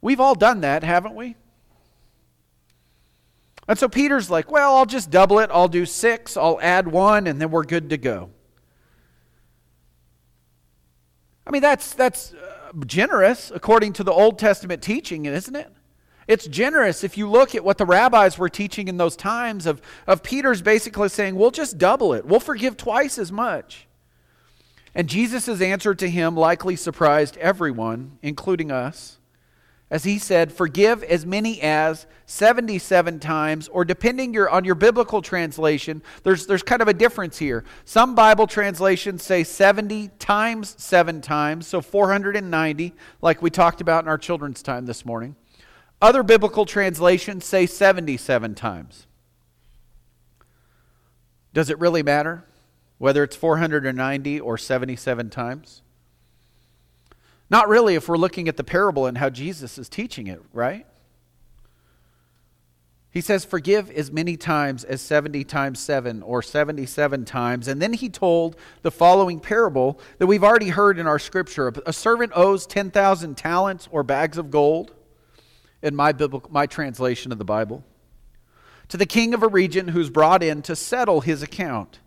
We've 0.02 0.20
all 0.20 0.34
done 0.34 0.62
that, 0.62 0.84
haven't 0.84 1.14
we? 1.14 1.36
And 3.68 3.80
so 3.80 3.88
Peter's 3.88 4.30
like, 4.30 4.52
well, 4.52 4.76
I'll 4.76 4.86
just 4.86 5.10
double 5.10 5.40
it. 5.40 5.50
I'll 5.54 5.68
do 5.68 5.86
six, 5.86 6.36
I'll 6.36 6.60
add 6.62 6.88
one, 6.88 7.28
and 7.28 7.40
then 7.40 7.52
we're 7.52 7.64
good 7.64 7.90
to 7.92 7.98
go. 7.98 8.30
I 11.48 11.52
mean, 11.52 11.62
that's, 11.62 11.94
that's 11.94 12.34
uh, 12.34 12.72
generous 12.86 13.52
according 13.54 13.94
to 13.94 14.04
the 14.04 14.12
Old 14.12 14.40
Testament 14.40 14.82
teaching, 14.82 15.26
isn't 15.26 15.56
it? 15.56 15.72
It's 16.28 16.48
generous 16.48 17.04
if 17.04 17.18
you 17.18 17.30
look 17.30 17.54
at 17.54 17.66
what 17.66 17.78
the 17.78 17.86
rabbis 17.86 18.38
were 18.38 18.50
teaching 18.50 18.88
in 18.88 18.96
those 18.98 19.16
times 19.16 19.66
of, 19.66 19.82
of 20.08 20.24
Peter's 20.24 20.62
basically 20.62 21.10
saying, 21.10 21.36
we'll 21.36 21.52
just 21.52 21.78
double 21.78 22.14
it. 22.14 22.26
We'll 22.26 22.40
forgive 22.40 22.78
twice 22.78 23.18
as 23.18 23.32
much. 23.32 23.88
And 24.96 25.10
Jesus' 25.10 25.62
answer 25.62 25.94
to 25.96 26.10
him 26.10 26.36
likely 26.36 26.76
surprised 26.76 27.36
everyone, 27.38 28.20
including 28.22 28.72
us 28.72 29.20
as 29.94 30.04
he 30.06 30.18
said, 30.18 30.52
forgive 30.52 31.04
as 31.04 31.24
many 31.24 31.62
as 31.62 32.08
77 32.26 33.20
times, 33.20 33.68
or 33.68 33.86
depending 33.86 34.34
your, 34.34 34.50
on 34.50 34.66
your 34.66 34.74
biblical 34.74 35.22
translation, 35.22 36.02
there's, 36.24 36.48
there's 36.48 36.64
kind 36.64 36.82
of 36.82 36.88
a 36.88 36.96
difference 36.96 37.38
here. 37.38 37.64
Some 37.86 38.16
Bible 38.16 38.48
translations 38.48 39.22
say 39.22 39.44
70 39.44 40.08
times 40.18 40.74
seven 40.80 41.22
times, 41.22 41.68
so 41.68 41.80
490, 41.80 42.96
like 43.22 43.44
we 43.44 43.52
talked 43.52 43.82
about 43.82 44.04
in 44.04 44.08
our 44.08 44.18
children's 44.18 44.64
time 44.64 44.88
this 44.88 45.06
morning. 45.06 45.36
Other 46.02 46.24
biblical 46.24 46.66
translations 46.66 47.46
say 47.46 47.68
77 47.68 48.56
times. 48.56 49.06
Does 51.54 51.70
it 51.70 51.78
really 51.78 52.02
matter 52.02 52.44
whether 52.98 53.24
it's 53.24 53.36
490 53.36 54.40
or 54.40 54.58
77 54.58 55.30
times? 55.30 55.83
Not 57.54 57.70
really 57.70 57.94
if 57.94 58.10
we're 58.10 58.18
looking 58.18 58.48
at 58.48 58.58
the 58.58 58.64
parable 58.64 59.06
and 59.06 59.16
how 59.16 59.30
Jesus 59.30 59.78
is 59.78 59.88
teaching 59.88 60.26
it, 60.26 60.42
right? 60.54 60.88
He 63.12 63.22
says, 63.22 63.46
Forgive 63.46 63.92
as 63.92 64.12
many 64.12 64.38
times 64.38 64.84
as 64.84 65.04
70 65.04 65.44
times 65.44 65.80
7 65.80 66.24
or 66.24 66.42
77 66.42 67.26
times. 67.26 67.68
And 67.68 67.80
then 67.80 67.94
he 67.94 68.10
told 68.10 68.56
the 68.82 68.90
following 68.90 69.40
parable 69.40 70.00
that 70.18 70.26
we've 70.26 70.44
already 70.44 70.70
heard 70.70 70.98
in 70.98 71.06
our 71.06 71.20
scripture. 71.20 71.72
A 71.86 71.94
servant 71.94 72.32
owes 72.34 72.66
10,000 72.66 73.38
talents 73.38 73.88
or 73.92 74.02
bags 74.02 74.40
of 74.40 74.50
gold, 74.50 74.92
in 75.84 75.96
my, 75.96 76.12
biblical, 76.12 76.50
my 76.52 76.66
translation 76.66 77.32
of 77.32 77.38
the 77.38 77.46
Bible, 77.46 77.84
to 78.88 78.98
the 78.98 79.06
king 79.06 79.36
of 79.36 79.44
a 79.44 79.48
region 79.48 79.90
who's 79.90 80.10
brought 80.10 80.42
in 80.42 80.64
to 80.64 80.76
settle 80.76 81.22
his 81.22 81.44
account. 81.44 82.00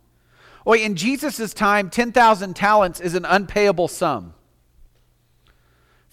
Boy, 0.64 0.78
in 0.78 0.96
Jesus' 0.96 1.54
time, 1.54 1.88
10,000 1.88 2.56
talents 2.56 2.98
is 2.98 3.14
an 3.14 3.24
unpayable 3.24 3.86
sum. 3.86 4.32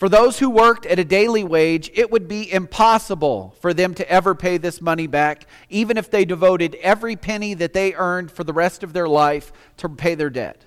For 0.04 0.10
those 0.10 0.38
who 0.38 0.50
worked 0.50 0.86
at 0.86 1.00
a 1.00 1.06
daily 1.06 1.46
wage, 1.46 1.90
it 1.94 2.12
would 2.12 2.28
be 2.28 2.52
impossible 2.52 3.56
for 3.62 3.74
them 3.74 3.94
to 3.94 4.12
ever 4.12 4.36
pay 4.36 4.58
this 4.58 4.82
money 4.82 5.08
back, 5.08 5.48
even 5.70 5.98
if 5.98 6.12
they 6.12 6.26
devoted 6.26 6.76
every 6.82 7.16
penny 7.16 7.54
that 7.54 7.72
they 7.72 7.94
earned 7.94 8.30
for 8.30 8.44
the 8.44 8.52
rest 8.52 8.84
of 8.84 8.92
their 8.92 9.08
life 9.08 9.54
to 9.78 9.88
pay 9.88 10.14
their 10.14 10.30
debt. 10.30 10.66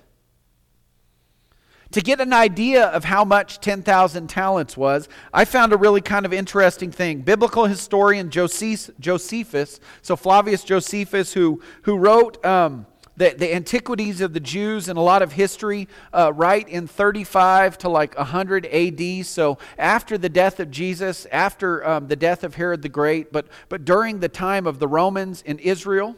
To 1.91 2.01
get 2.01 2.19
an 2.19 2.33
idea 2.33 2.85
of 2.87 3.03
how 3.03 3.23
much 3.23 3.59
10,000 3.59 4.27
talents 4.27 4.75
was, 4.75 5.07
I 5.31 5.45
found 5.45 5.71
a 5.71 5.77
really 5.77 6.01
kind 6.01 6.25
of 6.25 6.33
interesting 6.33 6.91
thing. 6.91 7.21
Biblical 7.21 7.65
historian 7.65 8.31
Josephus, 8.31 9.79
so 10.01 10.15
Flavius 10.15 10.63
Josephus, 10.63 11.33
who, 11.33 11.61
who 11.83 11.95
wrote 11.99 12.43
um, 12.43 12.87
the, 13.17 13.33
the 13.35 13.53
antiquities 13.53 14.21
of 14.21 14.33
the 14.33 14.39
Jews 14.39 14.87
and 14.87 14.97
a 14.97 15.01
lot 15.01 15.21
of 15.23 15.33
history 15.33 15.87
uh, 16.13 16.31
right 16.33 16.67
in 16.69 16.87
35 16.87 17.79
to 17.79 17.89
like 17.89 18.15
100 18.15 18.67
AD. 18.67 19.25
So 19.25 19.57
after 19.77 20.17
the 20.17 20.29
death 20.29 20.59
of 20.59 20.69
Jesus, 20.69 21.25
after 21.31 21.85
um, 21.85 22.07
the 22.07 22.15
death 22.15 22.43
of 22.43 22.55
Herod 22.55 22.83
the 22.83 22.89
Great, 22.89 23.33
but, 23.33 23.47
but 23.69 23.83
during 23.83 24.19
the 24.19 24.29
time 24.29 24.67
of 24.67 24.77
the 24.77 24.87
Romans 24.87 25.41
in 25.41 25.57
Israel, 25.59 26.15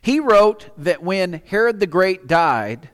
he 0.00 0.18
wrote 0.20 0.70
that 0.78 1.02
when 1.02 1.42
Herod 1.46 1.80
the 1.80 1.86
Great 1.86 2.26
died, 2.26 2.88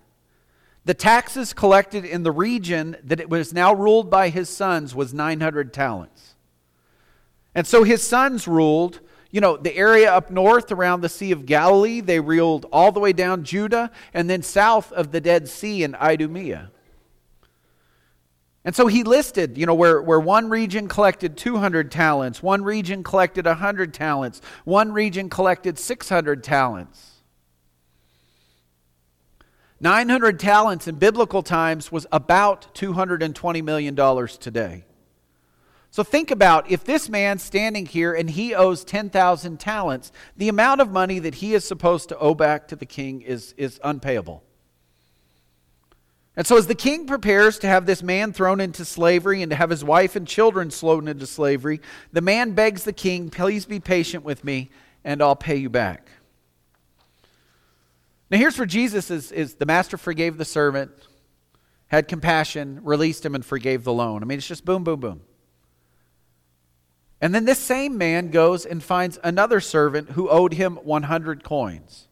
the 0.85 0.95
taxes 0.95 1.53
collected 1.53 2.05
in 2.05 2.25
the 2.25 2.33
region 2.33 2.97
that 3.05 3.21
it 3.21 3.31
was 3.31 3.55
now 3.55 3.73
ruled 3.73 4.11
by 4.11 4.31
his 4.31 4.49
sons 4.49 4.95
was 4.95 5.15
900 5.15 5.73
talents. 5.73 6.35
And 7.55 7.67
so 7.67 7.85
his 7.85 8.03
sons 8.03 8.49
ruled 8.49 9.01
you 9.35 9.41
know, 9.41 9.57
the 9.57 9.75
area 9.75 10.15
up 10.15 10.31
north 10.31 10.71
around 10.71 11.01
the 11.01 11.09
Sea 11.09 11.33
of 11.33 11.45
Galilee, 11.45 12.01
they 12.01 12.21
ruled 12.21 12.67
all 12.71 12.93
the 12.93 13.01
way 13.01 13.13
down 13.13 13.43
Judah, 13.43 13.91
and 14.15 14.31
then 14.31 14.43
south 14.43 14.93
of 14.93 15.11
the 15.11 15.21
Dead 15.21 15.49
Sea 15.49 15.83
in 15.83 15.97
Idumea. 15.97 16.71
And 18.65 18.77
so 18.77 18.87
he 18.87 19.03
listed, 19.03 19.59
you 19.59 19.67
know, 19.67 19.75
where, 19.75 20.01
where 20.01 20.21
one 20.21 20.51
region 20.51 20.87
collected 20.87 21.37
200 21.37 21.91
talents, 21.91 22.45
one 22.45 22.63
region 22.63 23.03
collected 23.03 23.45
100 23.45 23.93
talents, 23.93 24.41
one 24.63 24.93
region 24.93 25.29
collected 25.29 25.81
600 25.81 26.45
talents. 26.45 27.15
900 29.81 30.39
talents 30.39 30.87
in 30.87 30.95
biblical 30.95 31.43
times 31.43 31.91
was 31.91 32.07
about 32.13 32.73
$220 32.77 33.65
million 33.65 33.97
today. 34.39 34.85
So 35.95 36.03
think 36.03 36.33
about 36.33 36.69
if 36.69 36.83
this 36.83 37.09
man's 37.09 37.45
standing 37.45 37.87
here 37.87 38.13
and 38.15 38.29
he 38.29 38.53
owes 38.53 38.83
10,000 38.83 39.61
talents, 39.61 40.11
the 40.37 40.49
amount 40.49 40.81
of 40.81 40.91
money 40.91 41.21
that 41.21 41.37
he 41.37 41.55
is 41.55 41.65
supposed 41.65 42.09
to 42.09 42.19
owe 42.19 42.35
back 42.35 42.67
to 42.67 42.75
the 42.75 42.85
king 42.85 43.23
is, 43.23 43.55
is 43.57 43.79
unpayable. 43.85 44.43
And 46.35 46.45
so, 46.45 46.57
as 46.57 46.67
the 46.67 46.75
king 46.75 47.07
prepares 47.07 47.61
to 47.61 47.69
have 47.69 47.87
this 47.87 48.03
man 48.03 48.33
thrown 48.33 48.61
into 48.61 48.85
slavery 48.85 49.41
and 49.41 49.51
to 49.51 49.57
have 49.57 49.71
his 49.71 49.85
wife 49.85 50.17
and 50.17 50.27
children 50.27 50.69
thrown 50.69 51.07
into 51.07 51.29
slavery, 51.29 51.81
the 52.13 52.21
man 52.21 52.55
begs 52.55 52.83
the 52.83 52.93
king, 52.93 53.31
Please 53.31 53.65
be 53.65 53.79
patient 53.79 54.25
with 54.25 54.43
me, 54.43 54.71
and 55.05 55.23
I'll 55.23 55.37
pay 55.37 55.55
you 55.55 55.71
back. 55.71 56.09
Now, 58.31 58.39
here's 58.39 58.59
where 58.59 58.67
Jesus 58.67 59.13
is, 59.13 59.31
is 59.31 59.55
the 59.55 59.67
master 59.67 59.97
forgave 59.97 60.39
the 60.39 60.45
servant, 60.45 60.91
had 61.87 62.09
compassion, 62.09 62.81
released 62.83 63.25
him, 63.25 63.37
and 63.37 63.45
forgave 63.45 63.85
the 63.85 63.93
loan. 63.93 64.25
I 64.25 64.27
mean, 64.27 64.39
it's 64.39 64.49
just 64.49 64.65
boom, 64.65 64.83
boom, 64.83 64.99
boom. 64.99 65.21
And 67.25 67.35
then 67.35 67.47
this 67.47 67.59
same 67.59 67.97
man 67.97 68.29
goes 68.29 68.67
and 68.67 68.83
finds 68.83 69.19
another 69.25 69.59
servant 69.59 70.11
who 70.11 70.29
owed 70.29 70.53
him 70.53 70.77
100 70.77 71.43
coins. 71.43 72.07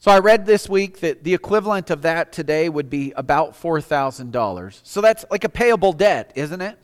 So 0.00 0.10
I 0.10 0.18
read 0.18 0.44
this 0.44 0.68
week 0.68 0.98
that 1.02 1.22
the 1.22 1.34
equivalent 1.34 1.88
of 1.88 2.02
that 2.02 2.32
today 2.32 2.68
would 2.68 2.90
be 2.90 3.12
about 3.14 3.52
$4,000. 3.52 4.80
So 4.82 5.00
that's 5.00 5.24
like 5.30 5.44
a 5.44 5.48
payable 5.48 5.92
debt, 5.92 6.32
isn't 6.34 6.60
it? 6.60 6.76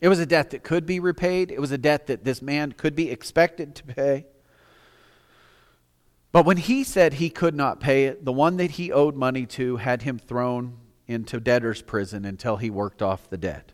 It 0.00 0.08
was 0.08 0.18
a 0.18 0.26
debt 0.26 0.50
that 0.50 0.64
could 0.64 0.84
be 0.84 0.98
repaid. 0.98 1.52
It 1.52 1.60
was 1.60 1.70
a 1.70 1.78
debt 1.78 2.08
that 2.08 2.24
this 2.24 2.42
man 2.42 2.72
could 2.72 2.96
be 2.96 3.12
expected 3.12 3.76
to 3.76 3.84
pay. 3.84 4.26
But 6.32 6.44
when 6.44 6.56
he 6.56 6.82
said 6.82 7.12
he 7.12 7.30
could 7.30 7.54
not 7.54 7.78
pay 7.78 8.06
it, 8.06 8.24
the 8.24 8.32
one 8.32 8.56
that 8.56 8.72
he 8.72 8.90
owed 8.90 9.14
money 9.14 9.46
to 9.46 9.76
had 9.76 10.02
him 10.02 10.18
thrown 10.18 10.78
into 11.08 11.40
debtor's 11.40 11.82
prison 11.82 12.24
until 12.24 12.58
he 12.58 12.70
worked 12.70 13.02
off 13.02 13.28
the 13.28 13.38
debt. 13.38 13.72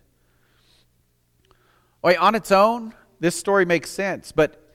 On 2.02 2.34
its 2.34 2.52
own, 2.52 2.94
this 3.20 3.36
story 3.36 3.64
makes 3.64 3.90
sense, 3.90 4.32
but 4.32 4.72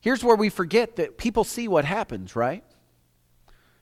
here's 0.00 0.22
where 0.22 0.36
we 0.36 0.48
forget 0.48 0.96
that 0.96 1.16
people 1.16 1.44
see 1.44 1.68
what 1.68 1.84
happens, 1.84 2.36
right? 2.36 2.64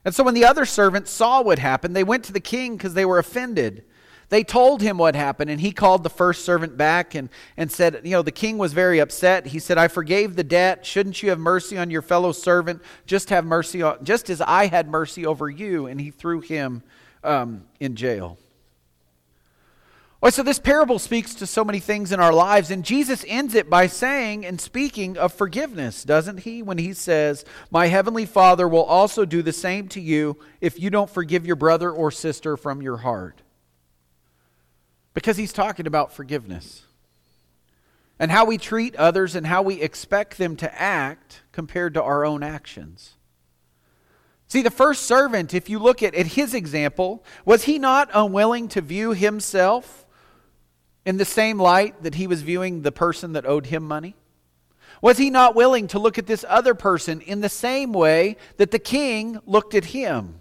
And 0.04 0.14
so 0.14 0.22
when 0.22 0.34
the 0.34 0.44
other 0.44 0.64
servants 0.64 1.10
saw 1.10 1.42
what 1.42 1.58
happened, 1.58 1.96
they 1.96 2.04
went 2.04 2.24
to 2.24 2.32
the 2.32 2.40
king 2.40 2.76
because 2.76 2.94
they 2.94 3.04
were 3.04 3.18
offended. 3.18 3.84
They 4.30 4.44
told 4.44 4.82
him 4.82 4.98
what 4.98 5.16
happened, 5.16 5.50
and 5.50 5.60
he 5.60 5.72
called 5.72 6.02
the 6.02 6.10
first 6.10 6.44
servant 6.44 6.76
back 6.76 7.14
and, 7.14 7.30
and 7.56 7.72
said, 7.72 8.02
You 8.04 8.10
know, 8.10 8.22
the 8.22 8.30
king 8.30 8.58
was 8.58 8.74
very 8.74 8.98
upset. 8.98 9.46
He 9.46 9.58
said, 9.58 9.78
I 9.78 9.88
forgave 9.88 10.36
the 10.36 10.44
debt. 10.44 10.84
Shouldn't 10.84 11.22
you 11.22 11.30
have 11.30 11.38
mercy 11.38 11.78
on 11.78 11.90
your 11.90 12.02
fellow 12.02 12.32
servant? 12.32 12.82
Just 13.06 13.30
have 13.30 13.46
mercy 13.46 13.80
on, 13.80 14.04
just 14.04 14.28
as 14.28 14.42
I 14.42 14.66
had 14.66 14.88
mercy 14.88 15.24
over 15.24 15.48
you. 15.48 15.86
And 15.86 15.98
he 15.98 16.10
threw 16.10 16.40
him 16.40 16.82
um, 17.22 17.64
in 17.80 17.96
jail. 17.96 18.38
Well, 20.20 20.32
so 20.32 20.42
this 20.42 20.58
parable 20.58 20.98
speaks 20.98 21.32
to 21.36 21.46
so 21.46 21.64
many 21.64 21.78
things 21.78 22.10
in 22.10 22.18
our 22.18 22.32
lives, 22.32 22.72
and 22.72 22.84
Jesus 22.84 23.24
ends 23.28 23.54
it 23.54 23.70
by 23.70 23.86
saying 23.86 24.44
and 24.44 24.60
speaking 24.60 25.16
of 25.16 25.32
forgiveness, 25.32 26.02
doesn't 26.02 26.40
he? 26.40 26.60
When 26.60 26.78
he 26.78 26.92
says, 26.92 27.44
My 27.70 27.86
heavenly 27.86 28.26
Father 28.26 28.66
will 28.66 28.82
also 28.82 29.24
do 29.24 29.42
the 29.42 29.52
same 29.52 29.86
to 29.88 30.00
you 30.00 30.36
if 30.60 30.80
you 30.80 30.90
don't 30.90 31.08
forgive 31.08 31.46
your 31.46 31.54
brother 31.54 31.92
or 31.92 32.10
sister 32.10 32.56
from 32.56 32.82
your 32.82 32.96
heart. 32.96 33.42
Because 35.14 35.36
he's 35.36 35.52
talking 35.52 35.86
about 35.86 36.12
forgiveness 36.12 36.82
and 38.18 38.32
how 38.32 38.44
we 38.44 38.58
treat 38.58 38.96
others 38.96 39.36
and 39.36 39.46
how 39.46 39.62
we 39.62 39.80
expect 39.80 40.36
them 40.36 40.56
to 40.56 40.80
act 40.80 41.42
compared 41.52 41.94
to 41.94 42.02
our 42.02 42.24
own 42.24 42.42
actions. 42.42 43.14
See, 44.48 44.62
the 44.62 44.70
first 44.70 45.02
servant, 45.02 45.52
if 45.52 45.68
you 45.68 45.78
look 45.78 46.02
at, 46.02 46.14
at 46.14 46.28
his 46.28 46.54
example, 46.54 47.22
was 47.44 47.64
he 47.64 47.78
not 47.78 48.08
unwilling 48.14 48.68
to 48.68 48.80
view 48.80 49.12
himself 49.12 50.06
in 51.04 51.18
the 51.18 51.26
same 51.26 51.58
light 51.58 52.02
that 52.02 52.14
he 52.14 52.26
was 52.26 52.40
viewing 52.40 52.80
the 52.80 52.92
person 52.92 53.34
that 53.34 53.44
owed 53.44 53.66
him 53.66 53.82
money? 53.82 54.16
Was 55.02 55.18
he 55.18 55.28
not 55.28 55.54
willing 55.54 55.86
to 55.88 55.98
look 55.98 56.18
at 56.18 56.26
this 56.26 56.46
other 56.48 56.74
person 56.74 57.20
in 57.20 57.40
the 57.40 57.48
same 57.50 57.92
way 57.92 58.36
that 58.56 58.70
the 58.70 58.78
king 58.78 59.38
looked 59.46 59.74
at 59.74 59.86
him? 59.86 60.40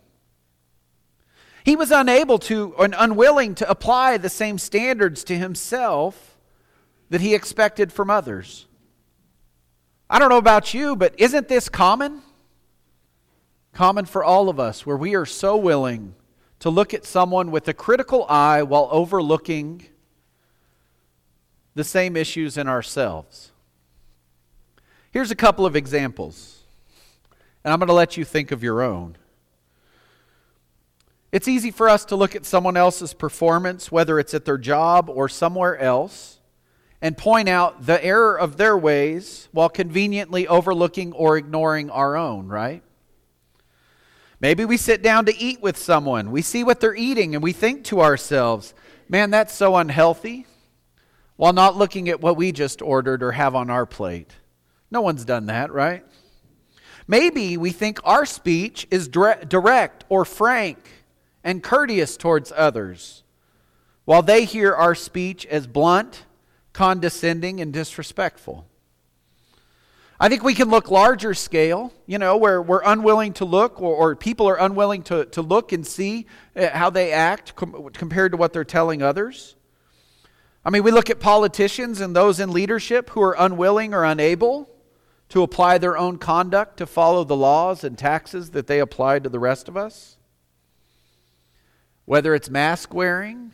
He 1.66 1.76
was 1.76 1.92
unable 1.92 2.40
to 2.40 2.74
and 2.80 2.96
unwilling 2.98 3.56
to 3.56 3.70
apply 3.70 4.18
the 4.18 4.30
same 4.30 4.58
standards 4.58 5.26
to 5.26 5.38
himself 5.38 6.38
that 7.10 7.20
he 7.20 7.36
expected 7.36 7.92
from 7.92 8.10
others. 8.10 8.68
I 10.10 10.18
don't 10.18 10.30
know 10.30 10.38
about 10.38 10.74
you, 10.74 10.96
but 10.96 11.14
isn't 11.18 11.50
this 11.50 11.68
common? 11.68 12.22
Common 13.78 14.06
for 14.06 14.24
all 14.24 14.50
of 14.50 14.60
us, 14.60 14.88
where 14.88 14.98
we 14.98 15.14
are 15.14 15.24
so 15.24 15.56
willing 15.56 16.16
to 16.58 16.68
look 16.68 16.96
at 16.96 17.06
someone 17.06 17.52
with 17.52 17.68
a 17.68 17.74
critical 17.76 18.26
eye 18.28 18.64
while 18.64 18.90
overlooking 18.92 19.86
the 21.76 21.84
same 21.84 22.18
issues 22.18 22.58
in 22.58 22.68
ourselves. 22.68 23.52
Here's 25.12 25.30
a 25.30 25.36
couple 25.36 25.64
of 25.64 25.76
examples, 25.76 26.64
and 27.64 27.72
I'm 27.72 27.78
going 27.78 27.86
to 27.86 27.94
let 27.94 28.18
you 28.18 28.26
think 28.26 28.52
of 28.52 28.64
your 28.64 28.82
own. 28.82 29.16
It's 31.32 31.48
easy 31.48 31.70
for 31.70 31.88
us 31.88 32.04
to 32.06 32.16
look 32.16 32.36
at 32.36 32.48
someone 32.48 32.78
else's 32.78 33.14
performance, 33.14 33.92
whether 33.92 34.18
it's 34.18 34.34
at 34.34 34.44
their 34.44 34.58
job 34.58 35.08
or 35.08 35.30
somewhere 35.30 35.78
else, 35.78 36.40
and 37.00 37.16
point 37.16 37.48
out 37.48 37.86
the 37.86 38.04
error 38.04 38.40
of 38.40 38.58
their 38.58 38.76
ways 38.76 39.50
while 39.52 39.70
conveniently 39.70 40.48
overlooking 40.48 41.14
or 41.14 41.38
ignoring 41.38 41.92
our 41.92 42.18
own, 42.18 42.48
right? 42.48 42.82
Maybe 44.40 44.66
we 44.66 44.78
sit 44.78 45.02
down 45.02 45.26
to 45.26 45.38
eat 45.38 45.62
with 45.62 45.78
someone. 45.78 46.32
We 46.32 46.42
see 46.42 46.64
what 46.64 46.80
they're 46.80 46.96
eating 46.96 47.34
and 47.34 47.44
we 47.44 47.54
think 47.54 47.84
to 47.86 48.02
ourselves, 48.02 48.74
man, 49.10 49.32
that's 49.32 49.54
so 49.54 49.76
unhealthy, 49.76 50.46
while 51.38 51.54
not 51.54 51.76
looking 51.76 52.10
at 52.10 52.22
what 52.22 52.38
we 52.38 52.52
just 52.52 52.82
ordered 52.82 53.24
or 53.24 53.32
have 53.32 53.56
on 53.56 53.70
our 53.70 53.86
plate. 53.86 54.32
No 54.92 55.02
one's 55.02 55.26
done 55.26 55.48
that, 55.48 55.72
right? 55.72 56.06
Maybe 57.08 57.58
we 57.58 57.72
think 57.72 58.00
our 58.04 58.26
speech 58.26 58.88
is 58.92 59.08
direct 59.08 60.04
or 60.10 60.26
frank 60.26 60.78
and 61.44 61.64
courteous 61.64 62.18
towards 62.18 62.52
others, 62.56 63.24
while 64.06 64.22
they 64.22 64.46
hear 64.46 64.74
our 64.74 64.94
speech 64.94 65.46
as 65.46 65.68
blunt, 65.68 66.26
condescending, 66.74 67.60
and 67.62 67.72
disrespectful. 67.74 68.68
I 70.20 70.30
think 70.30 70.44
we 70.44 70.56
can 70.56 70.70
look 70.70 70.90
larger 70.90 71.34
scale, 71.36 71.94
you 72.08 72.18
know, 72.18 72.38
where 72.38 72.60
we're 72.62 72.82
unwilling 72.84 73.34
to 73.34 73.46
look 73.46 73.80
or, 73.82 73.96
or 73.96 74.16
people 74.16 74.50
are 74.50 74.60
unwilling 74.60 75.04
to, 75.04 75.26
to 75.26 75.44
look 75.44 75.72
and 75.72 75.86
see 75.86 76.26
uh, 76.56 76.70
how 76.70 76.90
they 76.90 77.12
act 77.12 77.56
com- 77.56 77.90
compared 77.94 78.32
to 78.32 78.38
what 78.38 78.52
they're 78.52 78.64
telling 78.64 79.04
others. 79.04 79.56
I 80.66 80.72
mean, 80.72 80.84
we 80.84 80.92
look 80.92 81.10
at 81.12 81.20
politicians 81.20 82.02
and 82.02 82.16
those 82.16 82.40
in 82.40 82.52
leadership 82.52 83.12
who 83.12 83.22
are 83.22 83.36
unwilling 83.38 83.94
or 83.94 84.04
unable 84.04 84.70
to 85.30 85.44
apply 85.44 85.78
their 85.78 85.98
own 85.98 86.18
conduct 86.18 86.78
to 86.78 86.88
follow 86.88 87.24
the 87.24 87.36
laws 87.36 87.84
and 87.84 87.98
taxes 87.98 88.52
that 88.52 88.66
they 88.66 88.80
apply 88.80 89.20
to 89.20 89.30
the 89.30 89.40
rest 89.40 89.68
of 89.68 89.78
us. 89.78 90.18
whether 92.08 92.34
it's 92.34 92.50
mask 92.50 92.94
wearing, 92.94 93.52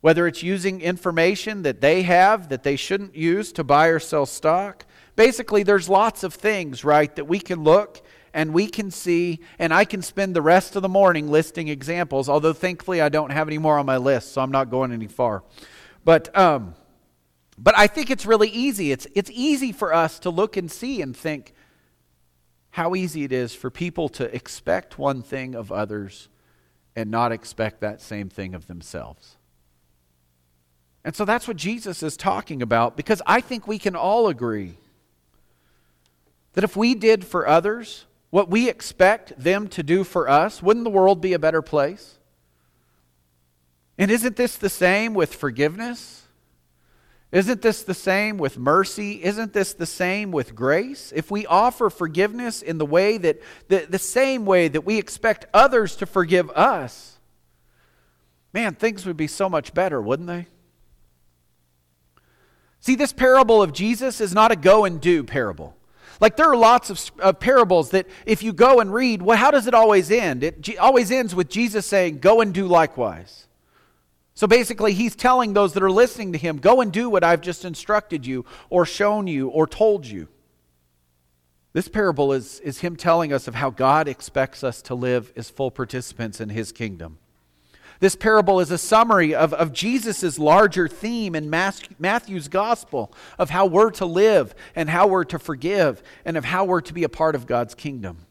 whether 0.00 0.26
it's 0.26 0.42
using 0.42 0.80
information 0.80 1.60
that 1.62 1.82
they 1.82 2.00
have 2.00 2.48
that 2.48 2.62
they 2.62 2.74
shouldn't 2.74 3.14
use 3.14 3.52
to 3.52 3.62
buy 3.62 3.88
or 3.88 3.98
sell 3.98 4.24
stock. 4.24 4.86
Basically, 5.20 5.64
there's 5.64 5.86
lots 5.86 6.22
of 6.22 6.32
things, 6.32 6.82
right, 6.82 7.14
that 7.16 7.26
we 7.26 7.40
can 7.40 7.62
look 7.62 8.00
and 8.32 8.54
we 8.54 8.66
can 8.66 8.90
see, 8.90 9.40
and 9.58 9.70
I 9.70 9.84
can 9.84 10.00
spend 10.00 10.34
the 10.34 10.40
rest 10.40 10.76
of 10.76 10.80
the 10.80 10.88
morning 10.88 11.30
listing 11.30 11.68
examples, 11.68 12.26
although 12.26 12.54
thankfully 12.54 13.02
I 13.02 13.10
don't 13.10 13.30
have 13.30 13.46
any 13.46 13.58
more 13.58 13.78
on 13.78 13.84
my 13.84 13.98
list, 13.98 14.32
so 14.32 14.40
I'm 14.40 14.50
not 14.50 14.70
going 14.70 14.92
any 14.92 15.08
far. 15.08 15.44
But, 16.06 16.34
um, 16.34 16.72
but 17.58 17.76
I 17.76 17.86
think 17.86 18.10
it's 18.10 18.24
really 18.24 18.48
easy. 18.48 18.92
It's, 18.92 19.06
it's 19.14 19.30
easy 19.34 19.72
for 19.72 19.92
us 19.92 20.18
to 20.20 20.30
look 20.30 20.56
and 20.56 20.72
see 20.72 21.02
and 21.02 21.14
think 21.14 21.52
how 22.70 22.94
easy 22.94 23.22
it 23.22 23.30
is 23.30 23.54
for 23.54 23.68
people 23.68 24.08
to 24.08 24.34
expect 24.34 24.98
one 24.98 25.20
thing 25.20 25.54
of 25.54 25.70
others 25.70 26.30
and 26.96 27.10
not 27.10 27.30
expect 27.30 27.82
that 27.82 28.00
same 28.00 28.30
thing 28.30 28.54
of 28.54 28.68
themselves. 28.68 29.36
And 31.04 31.14
so 31.14 31.26
that's 31.26 31.46
what 31.46 31.58
Jesus 31.58 32.02
is 32.02 32.16
talking 32.16 32.62
about 32.62 32.96
because 32.96 33.20
I 33.26 33.42
think 33.42 33.68
we 33.68 33.78
can 33.78 33.94
all 33.94 34.26
agree 34.26 34.78
that 36.52 36.64
if 36.64 36.76
we 36.76 36.94
did 36.94 37.24
for 37.24 37.46
others 37.46 38.06
what 38.30 38.48
we 38.48 38.68
expect 38.68 39.36
them 39.36 39.68
to 39.68 39.82
do 39.82 40.04
for 40.04 40.28
us, 40.28 40.62
wouldn't 40.62 40.84
the 40.84 40.90
world 40.90 41.20
be 41.20 41.32
a 41.32 41.38
better 41.38 41.62
place? 41.62 42.18
And 43.98 44.10
isn't 44.10 44.36
this 44.36 44.56
the 44.56 44.70
same 44.70 45.14
with 45.14 45.34
forgiveness? 45.34 46.22
Isn't 47.32 47.62
this 47.62 47.82
the 47.82 47.94
same 47.94 48.38
with 48.38 48.58
mercy? 48.58 49.22
Isn't 49.22 49.52
this 49.52 49.74
the 49.74 49.86
same 49.86 50.32
with 50.32 50.54
grace? 50.54 51.12
If 51.14 51.30
we 51.30 51.46
offer 51.46 51.90
forgiveness 51.90 52.62
in 52.62 52.78
the 52.78 52.86
way 52.86 53.18
that, 53.18 53.40
the, 53.68 53.86
the 53.88 53.98
same 53.98 54.46
way 54.46 54.68
that 54.68 54.80
we 54.80 54.98
expect 54.98 55.46
others 55.54 55.94
to 55.96 56.06
forgive 56.06 56.50
us, 56.50 57.18
man, 58.52 58.74
things 58.74 59.06
would 59.06 59.16
be 59.16 59.28
so 59.28 59.48
much 59.48 59.74
better, 59.74 60.00
wouldn't 60.02 60.28
they? 60.28 60.46
See, 62.80 62.96
this 62.96 63.12
parable 63.12 63.62
of 63.62 63.72
Jesus 63.72 64.20
is 64.20 64.32
not 64.32 64.50
a 64.50 64.56
go 64.56 64.84
and 64.84 65.00
do 65.00 65.22
parable. 65.22 65.76
Like 66.20 66.36
there 66.36 66.50
are 66.50 66.56
lots 66.56 66.90
of, 66.90 67.10
of 67.18 67.40
parables 67.40 67.90
that 67.90 68.06
if 68.26 68.42
you 68.42 68.52
go 68.52 68.80
and 68.80 68.92
read, 68.92 69.22
well, 69.22 69.38
how 69.38 69.50
does 69.50 69.66
it 69.66 69.74
always 69.74 70.10
end? 70.10 70.44
It 70.44 70.78
always 70.78 71.10
ends 71.10 71.34
with 71.34 71.48
Jesus 71.48 71.86
saying, 71.86 72.18
Go 72.18 72.42
and 72.42 72.52
do 72.52 72.66
likewise. 72.66 73.46
So 74.34 74.46
basically, 74.46 74.92
he's 74.92 75.16
telling 75.16 75.52
those 75.52 75.72
that 75.74 75.82
are 75.82 75.90
listening 75.90 76.32
to 76.32 76.38
him, 76.38 76.58
Go 76.58 76.82
and 76.82 76.92
do 76.92 77.08
what 77.08 77.24
I've 77.24 77.40
just 77.40 77.64
instructed 77.64 78.26
you, 78.26 78.44
or 78.68 78.84
shown 78.84 79.26
you, 79.26 79.48
or 79.48 79.66
told 79.66 80.06
you. 80.06 80.28
This 81.72 81.88
parable 81.88 82.32
is, 82.32 82.60
is 82.60 82.80
him 82.80 82.96
telling 82.96 83.32
us 83.32 83.46
of 83.46 83.54
how 83.54 83.70
God 83.70 84.08
expects 84.08 84.64
us 84.64 84.82
to 84.82 84.94
live 84.94 85.32
as 85.36 85.48
full 85.48 85.70
participants 85.70 86.40
in 86.40 86.48
his 86.48 86.72
kingdom. 86.72 87.18
This 88.00 88.16
parable 88.16 88.60
is 88.60 88.70
a 88.70 88.78
summary 88.78 89.34
of, 89.34 89.52
of 89.52 89.74
Jesus' 89.74 90.38
larger 90.38 90.88
theme 90.88 91.34
in 91.34 91.50
Matthew's 91.50 92.48
gospel 92.48 93.12
of 93.38 93.50
how 93.50 93.66
we're 93.66 93.90
to 93.92 94.06
live 94.06 94.54
and 94.74 94.88
how 94.88 95.06
we're 95.06 95.24
to 95.24 95.38
forgive 95.38 96.02
and 96.24 96.38
of 96.38 96.46
how 96.46 96.64
we're 96.64 96.80
to 96.80 96.94
be 96.94 97.04
a 97.04 97.10
part 97.10 97.34
of 97.34 97.46
God's 97.46 97.74
kingdom. 97.74 98.26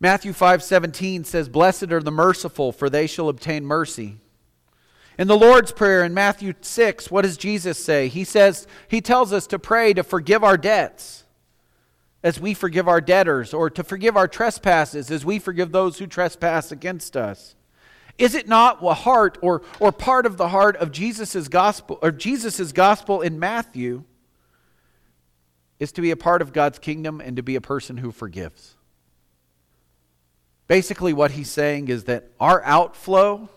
Matthew 0.00 0.32
5:17 0.32 1.24
says, 1.24 1.48
"Blessed 1.48 1.92
are 1.92 2.02
the 2.02 2.10
merciful, 2.10 2.72
for 2.72 2.90
they 2.90 3.06
shall 3.06 3.28
obtain 3.28 3.64
mercy." 3.64 4.18
In 5.16 5.28
the 5.28 5.36
Lord's 5.36 5.70
Prayer 5.70 6.02
in 6.02 6.14
Matthew 6.14 6.54
6, 6.60 7.08
what 7.08 7.22
does 7.22 7.36
Jesus 7.36 7.82
say? 7.82 8.08
He 8.08 8.24
says, 8.24 8.66
he 8.88 9.00
tells 9.00 9.32
us 9.32 9.46
to 9.48 9.58
pray 9.58 9.92
to 9.92 10.02
forgive 10.02 10.42
our 10.42 10.56
debts 10.56 11.21
as 12.22 12.40
we 12.40 12.54
forgive 12.54 12.86
our 12.86 13.00
debtors, 13.00 13.52
or 13.52 13.68
to 13.70 13.82
forgive 13.82 14.16
our 14.16 14.28
trespasses 14.28 15.10
as 15.10 15.24
we 15.24 15.38
forgive 15.38 15.72
those 15.72 15.98
who 15.98 16.06
trespass 16.06 16.70
against 16.70 17.16
us? 17.16 17.56
Is 18.18 18.34
it 18.34 18.46
not 18.46 18.84
a 18.84 18.94
heart 18.94 19.38
or, 19.40 19.62
or 19.80 19.90
part 19.90 20.26
of 20.26 20.36
the 20.36 20.48
heart 20.48 20.76
of 20.76 20.92
Jesus' 20.92 21.48
gospel 21.48 21.98
or 22.02 22.10
Jesus' 22.10 22.72
gospel 22.72 23.22
in 23.22 23.38
Matthew 23.38 24.04
is 25.78 25.92
to 25.92 26.00
be 26.00 26.10
a 26.10 26.16
part 26.16 26.42
of 26.42 26.52
God's 26.52 26.78
kingdom 26.78 27.20
and 27.20 27.36
to 27.36 27.42
be 27.42 27.56
a 27.56 27.60
person 27.60 27.96
who 27.96 28.12
forgives? 28.12 28.76
Basically, 30.68 31.12
what 31.12 31.32
he's 31.32 31.50
saying 31.50 31.88
is 31.88 32.04
that 32.04 32.28
our 32.38 32.62
outflow 32.64 33.48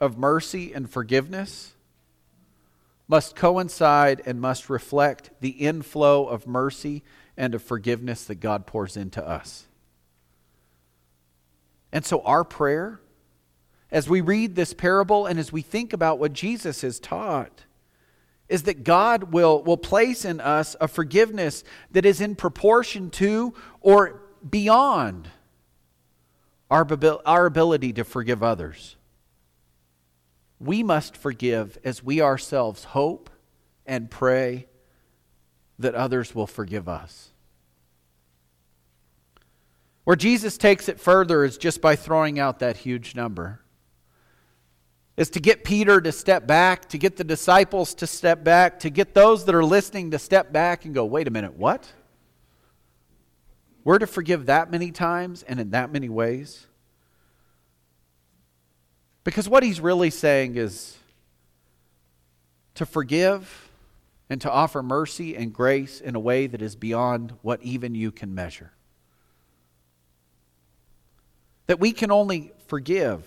of 0.00 0.18
mercy 0.18 0.72
and 0.72 0.90
forgiveness 0.90 1.74
must 3.06 3.36
coincide 3.36 4.22
and 4.24 4.40
must 4.40 4.70
reflect 4.70 5.30
the 5.40 5.50
inflow 5.50 6.26
of 6.26 6.46
mercy 6.46 7.02
and 7.40 7.54
of 7.54 7.62
forgiveness 7.62 8.24
that 8.24 8.34
God 8.34 8.66
pours 8.66 8.98
into 8.98 9.26
us. 9.26 9.64
And 11.90 12.04
so, 12.04 12.20
our 12.20 12.44
prayer, 12.44 13.00
as 13.90 14.10
we 14.10 14.20
read 14.20 14.56
this 14.56 14.74
parable 14.74 15.24
and 15.24 15.38
as 15.38 15.50
we 15.50 15.62
think 15.62 15.94
about 15.94 16.18
what 16.18 16.34
Jesus 16.34 16.82
has 16.82 17.00
taught, 17.00 17.64
is 18.50 18.64
that 18.64 18.84
God 18.84 19.32
will, 19.32 19.62
will 19.62 19.78
place 19.78 20.26
in 20.26 20.38
us 20.38 20.76
a 20.82 20.86
forgiveness 20.86 21.64
that 21.92 22.04
is 22.04 22.20
in 22.20 22.34
proportion 22.34 23.08
to 23.12 23.54
or 23.80 24.20
beyond 24.48 25.30
our, 26.70 26.86
our 27.24 27.46
ability 27.46 27.94
to 27.94 28.04
forgive 28.04 28.42
others. 28.42 28.96
We 30.58 30.82
must 30.82 31.16
forgive 31.16 31.78
as 31.84 32.04
we 32.04 32.20
ourselves 32.20 32.84
hope 32.84 33.30
and 33.86 34.10
pray 34.10 34.66
that 35.78 35.94
others 35.94 36.34
will 36.34 36.46
forgive 36.46 36.86
us. 36.86 37.29
Where 40.10 40.16
Jesus 40.16 40.58
takes 40.58 40.88
it 40.88 40.98
further 40.98 41.44
is 41.44 41.56
just 41.56 41.80
by 41.80 41.94
throwing 41.94 42.40
out 42.40 42.58
that 42.58 42.78
huge 42.78 43.14
number. 43.14 43.60
Is 45.16 45.30
to 45.30 45.38
get 45.38 45.62
Peter 45.62 46.00
to 46.00 46.10
step 46.10 46.48
back, 46.48 46.88
to 46.88 46.98
get 46.98 47.16
the 47.16 47.22
disciples 47.22 47.94
to 47.94 48.08
step 48.08 48.42
back, 48.42 48.80
to 48.80 48.90
get 48.90 49.14
those 49.14 49.44
that 49.44 49.54
are 49.54 49.64
listening 49.64 50.10
to 50.10 50.18
step 50.18 50.52
back 50.52 50.84
and 50.84 50.92
go, 50.96 51.04
wait 51.04 51.28
a 51.28 51.30
minute, 51.30 51.54
what? 51.54 51.92
We're 53.84 54.00
to 54.00 54.06
forgive 54.08 54.46
that 54.46 54.68
many 54.68 54.90
times 54.90 55.44
and 55.44 55.60
in 55.60 55.70
that 55.70 55.92
many 55.92 56.08
ways? 56.08 56.66
Because 59.22 59.48
what 59.48 59.62
he's 59.62 59.80
really 59.80 60.10
saying 60.10 60.56
is 60.56 60.98
to 62.74 62.84
forgive 62.84 63.70
and 64.28 64.40
to 64.40 64.50
offer 64.50 64.82
mercy 64.82 65.36
and 65.36 65.52
grace 65.52 66.00
in 66.00 66.16
a 66.16 66.20
way 66.20 66.48
that 66.48 66.62
is 66.62 66.74
beyond 66.74 67.34
what 67.42 67.62
even 67.62 67.94
you 67.94 68.10
can 68.10 68.34
measure. 68.34 68.72
That 71.70 71.78
we 71.78 71.92
can 71.92 72.10
only 72.10 72.50
forgive 72.66 73.22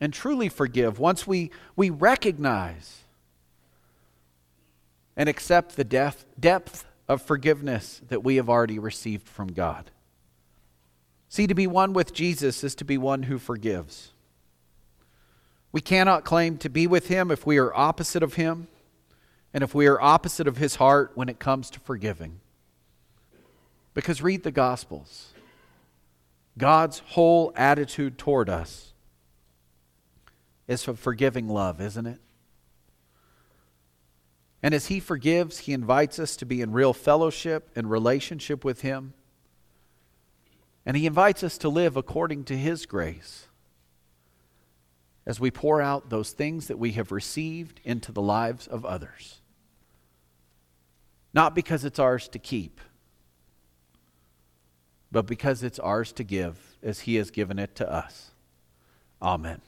and 0.00 0.12
truly 0.12 0.48
forgive 0.48 0.98
once 0.98 1.28
we, 1.28 1.52
we 1.76 1.90
recognize 1.90 3.04
and 5.16 5.28
accept 5.28 5.76
the 5.76 5.84
depth, 5.84 6.26
depth 6.40 6.84
of 7.06 7.22
forgiveness 7.22 8.00
that 8.08 8.24
we 8.24 8.34
have 8.34 8.48
already 8.48 8.80
received 8.80 9.28
from 9.28 9.52
God. 9.52 9.92
See, 11.28 11.46
to 11.46 11.54
be 11.54 11.68
one 11.68 11.92
with 11.92 12.12
Jesus 12.12 12.64
is 12.64 12.74
to 12.74 12.84
be 12.84 12.98
one 12.98 13.22
who 13.22 13.38
forgives. 13.38 14.10
We 15.70 15.80
cannot 15.80 16.24
claim 16.24 16.58
to 16.58 16.68
be 16.68 16.88
with 16.88 17.06
Him 17.06 17.30
if 17.30 17.46
we 17.46 17.58
are 17.58 17.72
opposite 17.72 18.24
of 18.24 18.34
Him 18.34 18.66
and 19.54 19.62
if 19.62 19.72
we 19.72 19.86
are 19.86 20.00
opposite 20.00 20.48
of 20.48 20.56
his 20.56 20.74
heart 20.74 21.12
when 21.14 21.28
it 21.28 21.38
comes 21.38 21.70
to 21.70 21.78
forgiving. 21.78 22.40
Because 23.94 24.20
read 24.20 24.42
the 24.42 24.50
Gospels. 24.50 25.32
God's 26.58 26.98
whole 27.06 27.52
attitude 27.56 28.18
toward 28.18 28.50
us 28.50 28.92
is 30.66 30.86
of 30.86 30.98
forgiving 30.98 31.48
love, 31.48 31.80
isn't 31.80 32.06
it? 32.06 32.20
And 34.62 34.74
as 34.74 34.86
He 34.86 35.00
forgives, 35.00 35.60
He 35.60 35.72
invites 35.72 36.18
us 36.18 36.36
to 36.36 36.44
be 36.44 36.60
in 36.60 36.72
real 36.72 36.92
fellowship 36.92 37.70
and 37.76 37.90
relationship 37.90 38.64
with 38.64 38.82
Him. 38.82 39.14
And 40.84 40.96
He 40.96 41.06
invites 41.06 41.42
us 41.44 41.56
to 41.58 41.68
live 41.68 41.96
according 41.96 42.44
to 42.44 42.56
His 42.56 42.84
grace 42.84 43.46
as 45.24 45.38
we 45.38 45.50
pour 45.50 45.80
out 45.80 46.08
those 46.08 46.32
things 46.32 46.68
that 46.68 46.78
we 46.78 46.92
have 46.92 47.12
received 47.12 47.80
into 47.84 48.10
the 48.10 48.22
lives 48.22 48.66
of 48.66 48.84
others. 48.84 49.42
Not 51.34 51.54
because 51.54 51.84
it's 51.84 51.98
ours 51.98 52.28
to 52.28 52.38
keep, 52.38 52.80
but 55.10 55.26
because 55.26 55.62
it's 55.62 55.78
ours 55.78 56.12
to 56.12 56.24
give 56.24 56.76
as 56.82 57.00
He 57.00 57.16
has 57.16 57.30
given 57.30 57.58
it 57.58 57.74
to 57.76 57.90
us. 57.90 58.30
Amen. 59.20 59.60